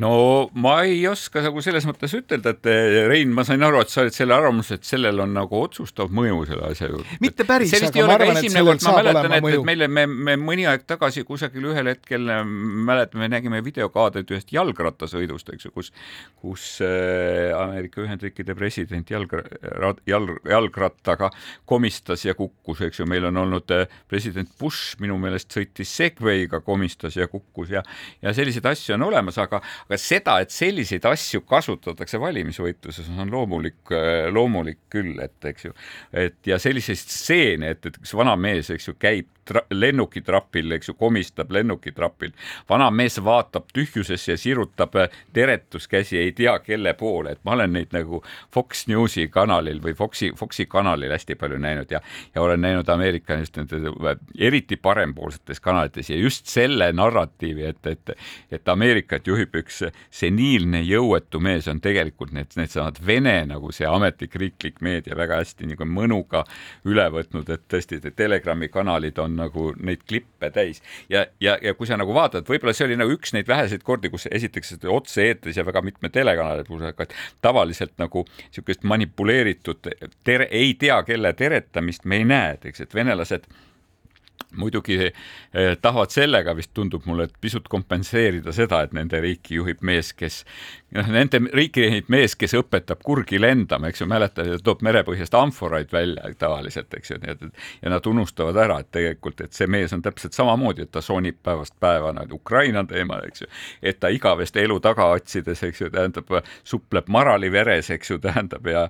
[0.00, 2.68] No ma ei oska nagu selles mõttes ütelda, et
[3.08, 6.42] Rein, ma sain aru, et sa oled selle arvamusel, et sellel on nagu otsustav mõju
[6.50, 7.18] selle asja juurde.
[7.22, 9.62] mitte päris, aga ma arvan, et sellel saab olema mõju.
[9.68, 12.28] meile, me, me mõni aeg tagasi kusagil ühel hetkel
[12.88, 15.92] mäletame, nägime videokaadet ühest jalgrattasõidust, eks ju, kus,
[16.42, 19.32] kus äh, Ameerika Ühendriikide president jalg,
[20.08, 21.30] jalg, jalgrattaga
[21.68, 23.76] komistas ja kukkus, eks ju, meil on olnud
[24.10, 27.82] president Bush minu meelest sõitis Segway'ga, komistas ja kukkus ja,
[28.22, 33.78] ja selliseid asju on olemas, aga aga seda, et selliseid asju kasutatakse valimisvõitluses, on loomulik,
[33.94, 35.76] äh, loomulik küll, et eks ju,
[36.12, 39.30] et ja selliseid stseene, et, et üks vana mees, eks ju, käib
[39.70, 42.32] lennukitrapil, eks ju, komistab lennukitrapil.
[42.68, 47.72] vana mees vaatab tühjusesse ja sirutab äh, teretuskäsi ei tea kelle poole, et ma olen
[47.72, 48.22] neid nagu
[48.52, 52.00] Fox Newsi kanalil või Foxi, Foxi kanalil hästi palju näinud ja,
[52.34, 58.16] ja olen näinud Ameerika just nende eriti parempoolsetes kanalites ja just selle narratiivi, et, et,
[58.50, 59.75] et Ameerikat juhib üks
[60.10, 65.70] seniilne jõuetu mees, on tegelikult need, needsamad Vene nagu see ametlik riiklik meedia väga hästi
[65.72, 66.44] nagu mõnuga
[66.88, 70.82] üle võtnud, et tõesti, Telegrami kanalid on nagu neid klippe täis.
[71.12, 74.10] Ja, ja, ja kui sa nagu vaatad, võib-olla see oli nagu üks neid väheseid kordi,
[74.12, 77.08] kus esiteks otse-eetris ja väga mitme telekanali puhul, aga
[77.44, 79.90] tavaliselt nagu niisugust manipuleeritud
[80.24, 83.48] tere, ei tea kelle teretamist me ei näe, et eks, et venelased
[84.56, 89.82] muidugi eh, tahavad sellega vist tundub mulle, et pisut kompenseerida seda, et nende riiki juhib
[89.86, 90.42] mees, kes
[90.96, 95.92] noh, nende riiki juhib mees, kes õpetab kurgi lendama, eks ju, mäletad, toob merepõhjast amforaid
[95.92, 97.44] välja tavaliselt, eks ju, nii et
[97.82, 101.40] ja nad unustavad ära, et tegelikult, et see mees on täpselt samamoodi, et ta soonib
[101.44, 103.50] päevast päeva nagu Ukraina teemal, eks ju,
[103.82, 106.32] et ta igaveste elu taga otsides, eks ju, tähendab,
[106.64, 108.86] supleb marali veres, eks ju, tähendab ja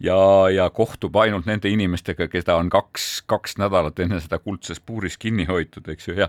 [0.00, 0.18] ja,
[0.54, 5.46] ja kohtub ainult nende inimestega, keda on kaks, kaks nädalat enne seda kuldses puuris kinni
[5.46, 6.28] hoitud, eks ju, ja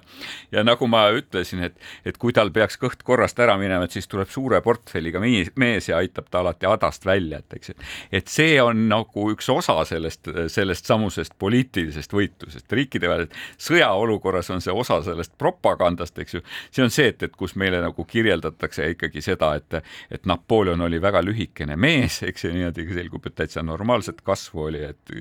[0.53, 4.09] ja nagu ma ütlesin, et, et kui tal peaks kõht korrast ära minema, et siis
[4.11, 7.73] tuleb suure portfelliga mees, mees ja aitab ta alati hädast välja, et eks,
[8.11, 14.73] et see on nagu üks osa sellest, sellest samusest poliitilisest võitlusest, riikidevahelisest sõjaolukorras on see
[14.75, 19.23] osa sellest propagandast, eks ju, see on see, et, et kus meile nagu kirjeldatakse ikkagi
[19.25, 19.81] seda, et,
[20.11, 24.83] et Napoleon oli väga lühikene mees, eks ju, niimoodi selgub, et täitsa normaalset kasvu oli,
[24.91, 25.15] et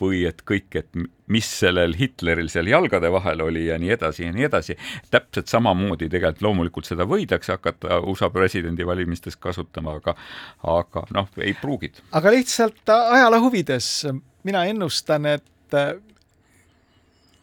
[0.00, 4.32] või et kõik, et mis sellel Hitleril seal jalgade vahel oli ja nii edasi ja
[4.32, 4.76] nii edasi.
[5.10, 10.14] täpselt samamoodi tegelikult loomulikult seda võidakse hakata USA presidendivalimistes kasutama, aga,
[10.62, 12.02] aga noh, ei pruugid.
[12.12, 14.06] aga lihtsalt ajaloo huvides
[14.44, 15.78] mina ennustan, et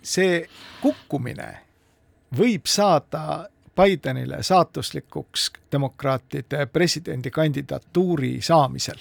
[0.02, 0.46] see
[0.82, 1.50] kukkumine
[2.38, 9.00] võib saada Bidenile saatuslikuks demokraatide presidendikandidatuuri saamisel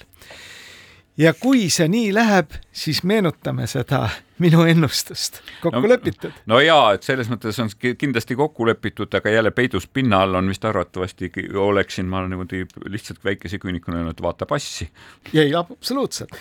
[1.18, 4.08] ja kui see nii läheb, siis meenutame seda
[4.40, 6.42] minu ennustust, kokku no, lepitud.
[6.48, 10.48] no jaa, et selles mõttes on kindlasti kokku lepitud, aga jälle peidus pinna all on
[10.48, 14.90] vist arvatavasti, oleksin ma niimoodi lihtsalt väikese küünikuna öelnud, vaata passi.
[15.34, 16.36] ei, absoluutselt.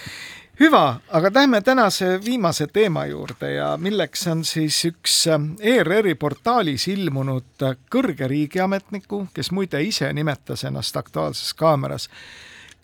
[0.59, 6.87] hüva, aga lähme tänase viimase teema juurde ja milleks on siis üks ähm, ERR-i portaalis
[6.87, 12.09] ilmunud kõrge riigiametniku, kes muide ise nimetas ennast Aktuaalses Kaameras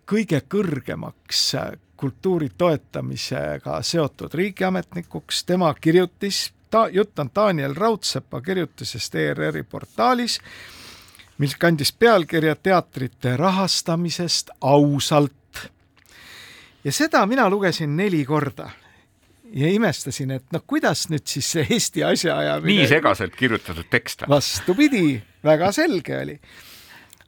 [0.06, 1.56] kõige kõrgemaks
[1.98, 10.40] kultuuri toetamisega seotud riigiametnikuks, tema kirjutis, ta, jutt on Daniel Raudsepa kirjutisest ERR-i portaalis,
[11.38, 15.34] mis kandis pealkirja Teatrite rahastamisest ausalt.
[16.84, 18.70] ja seda mina lugesin neli korda
[19.54, 24.24] ja imestasin, et noh, kuidas nüüd siis see Eesti asjaajamine nii segaselt kirjutatud tekst.
[24.30, 26.40] vastupidi, väga selge oli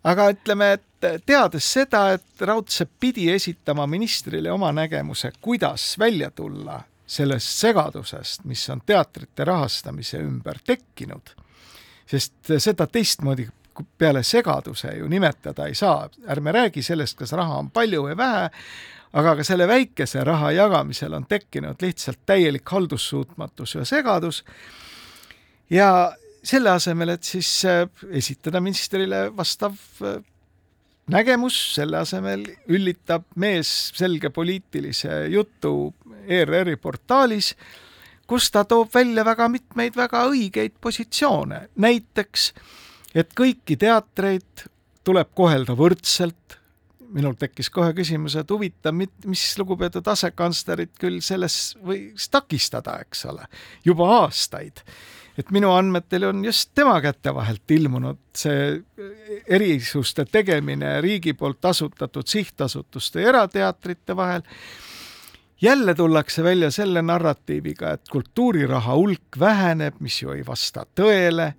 [0.03, 6.81] aga ütleme, et teades seda, et Raudsepp pidi esitama ministrile oma nägemuse, kuidas välja tulla
[7.07, 11.35] sellest segadusest, mis on teatrite rahastamise ümber tekkinud,
[12.07, 13.47] sest seda teistmoodi
[13.97, 18.49] peale segaduse ju nimetada ei saa, ärme räägi sellest, kas raha on palju või vähe,
[19.13, 24.43] aga ka selle väikese raha jagamisel on tekkinud lihtsalt täielik haldussuutmatus ja segadus.
[25.69, 26.13] Ja
[26.47, 27.85] selle asemel, et siis äh,
[28.15, 29.75] esitada ministrile vastav
[30.05, 30.21] äh,
[31.11, 35.93] nägemus, selle asemel üllitab mees selge poliitilise jutu
[36.27, 37.53] ERR-i portaalis,
[38.27, 42.51] kus ta toob välja väga mitmeid väga õigeid positsioone, näiteks
[43.15, 44.67] et kõiki teatreid
[45.07, 46.57] tuleb kohelda võrdselt,
[47.15, 53.47] minul tekkis kohe küsimus, et huvitav, mis lugupeetud asekantslerit küll selles võiks takistada, eks ole,
[53.87, 54.83] juba aastaid
[55.37, 58.81] et minu andmetel on just tema käte vahelt ilmunud see
[59.53, 64.41] erisuste tegemine riigi poolt asutatud sihtasutuste ja erateatrite vahel.
[65.61, 71.53] jälle tullakse välja selle narratiiviga, et kultuuriraha hulk väheneb, mis ju ei vasta tõele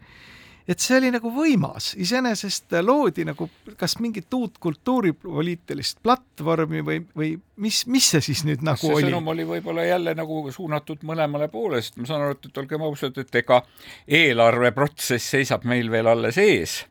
[0.69, 3.49] et see oli nagu võimas, iseenesest loodi nagu
[3.81, 7.31] kas mingit uut kultuuripoliitilist platvormi või, või
[7.65, 9.09] mis, mis see siis nüüd nagu see oli?
[9.09, 12.85] sõnum oli võib-olla jälle nagu suunatud mõlemale poole, sest ma saan aru, et, et olgem
[12.85, 13.63] ausad, et ega
[14.21, 16.83] eelarveprotsess seisab meil veel alles ees.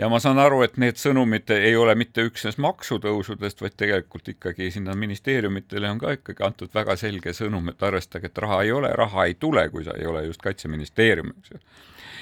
[0.00, 4.70] Ja ma saan aru, et need sõnumid ei ole mitte üksnes maksutõusudest, vaid tegelikult ikkagi
[4.72, 8.94] sinna ministeeriumitele on ka ikkagi antud väga selge sõnum, et arvestage, et raha ei ole,
[8.96, 11.60] raha ei tule, kui sa ei ole just Kaitseministeerium, eks ju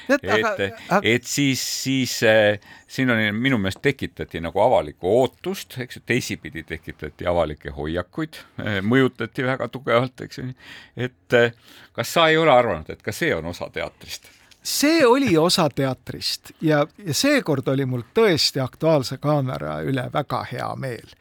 [0.09, 6.01] et, aga, et siis, siis äh, siin on minu meelest tekitati nagu avalikku ootust, eks
[6.01, 10.49] ju, teisipidi tekitati avalikke hoiakuid äh,, mõjutati väga tugevalt, eks ju,
[10.97, 11.53] et äh,
[11.93, 14.31] kas sa ei ole arvanud, et ka see on osa teatrist?
[14.69, 20.69] see oli osa teatrist ja, ja seekord oli mul tõesti Aktuaalse Kaamera üle väga hea
[20.77, 21.15] meel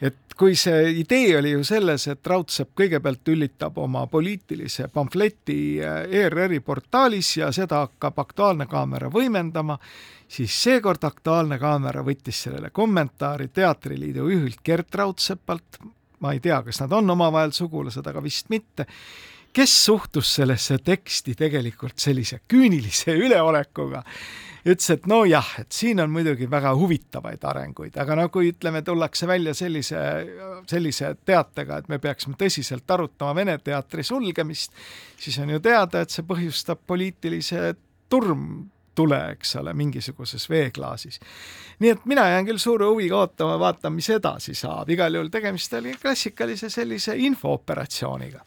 [0.00, 6.60] et kui see idee oli ju selles, et Raudsepp kõigepealt üllitab oma poliitilise pamfleti ERR-i
[6.64, 9.76] portaalis ja seda hakkab Aktuaalne Kaamera võimendama,
[10.28, 15.82] siis seekord Aktuaalne Kaamera võttis sellele kommentaari Teatriliidu juhilt Gert Raudsepalt,
[16.20, 18.86] ma ei tea, kas nad on omavahel sugulased, aga vist mitte,
[19.52, 24.04] kes suhtus sellesse teksti tegelikult sellise küünilise üleolekuga
[24.60, 29.28] ütles, et nojah, et siin on muidugi väga huvitavaid arenguid, aga no kui ütleme, tullakse
[29.28, 30.00] välja sellise,
[30.70, 34.76] sellise teatega, et me peaksime tõsiselt arutama Vene teatri sulgemist,
[35.20, 37.72] siis on ju teada, et see põhjustab poliitilise
[38.12, 38.68] turm
[39.00, 41.20] tule, eks ole, mingisuguses veeklaasis.
[41.80, 45.72] nii et mina jään küll suure huviga ootama, vaatama, mis edasi saab, igal juhul tegemist
[45.80, 48.44] oli klassikalise sellise infooperatsiooniga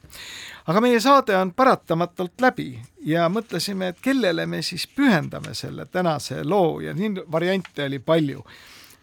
[0.68, 2.68] aga meie saade on paratamatult läbi
[3.06, 8.45] ja mõtlesime, et kellele me siis pühendame selle tänase loo ja siin variante oli palju.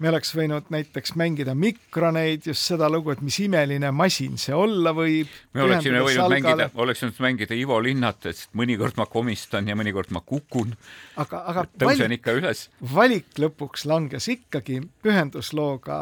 [0.01, 4.95] Me oleks võinud näiteks mängida Mikroneid, just seda lugu, et mis imeline masin see olla
[4.97, 5.31] võib.
[5.55, 6.41] me oleksime võinud salgale.
[6.41, 10.75] mängida, oleks võinud mängida Ivo Linnat, et mõnikord ma komistan ja mõnikord ma kukun.
[11.21, 12.67] aga, aga tõusen valik, ikka üles.
[12.95, 16.01] valik lõpuks langes ikkagi pühenduslooga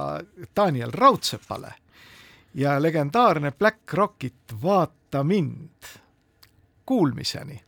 [0.56, 1.74] Daniel Raudsepale
[2.54, 5.96] ja legendaarne Black Rockit Vaata mind.
[6.88, 7.67] Kuulmiseni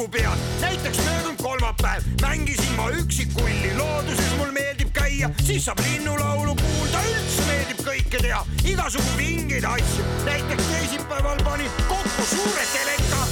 [0.00, 0.38] lugu pead.
[0.60, 2.02] näiteks möödunud kolmapäev.
[2.20, 8.40] Mängisin ma üksikulli, looduses mul meeldib käia, siis saab linnulaulu kuulda, üldse meeldib kõike teha,
[8.64, 10.04] igasugu vingeid asju.
[10.24, 13.26] näiteks teisipäeval panin kokku suure teleka.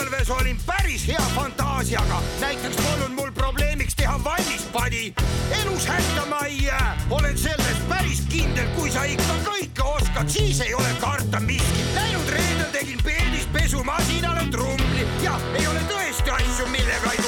[0.00, 1.22] Lapsepõlves olin päris hea
[1.80, 5.14] fantaasiaga, näiteks polnud mul probleemiks teha valmis padi.
[5.62, 10.60] elus hätta ma ei jää, olen selles päris kindel, kui sa ikka kõike oskad, siis
[10.60, 11.84] ei ole karta miski.
[11.94, 17.19] Läinud reedel tegin peedis pesumasinale trumli ja ei ole tõesti asju, millega ei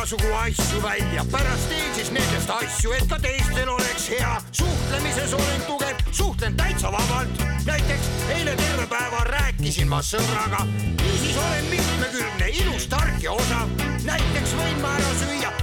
[0.00, 4.40] igasugu asju välja, pärast teen siis nendest asju, et ka teistel oleks hea.
[4.52, 7.42] suhtlemises olen tugev, suhtlen täitsa vabalt.
[7.66, 10.66] näiteks eile terve päeva rääkisin ma sõbraga.
[11.02, 13.68] niisiis olen mitmekülgne, ilus, tark ja osav.
[14.04, 15.59] näiteks võin ma ära süüa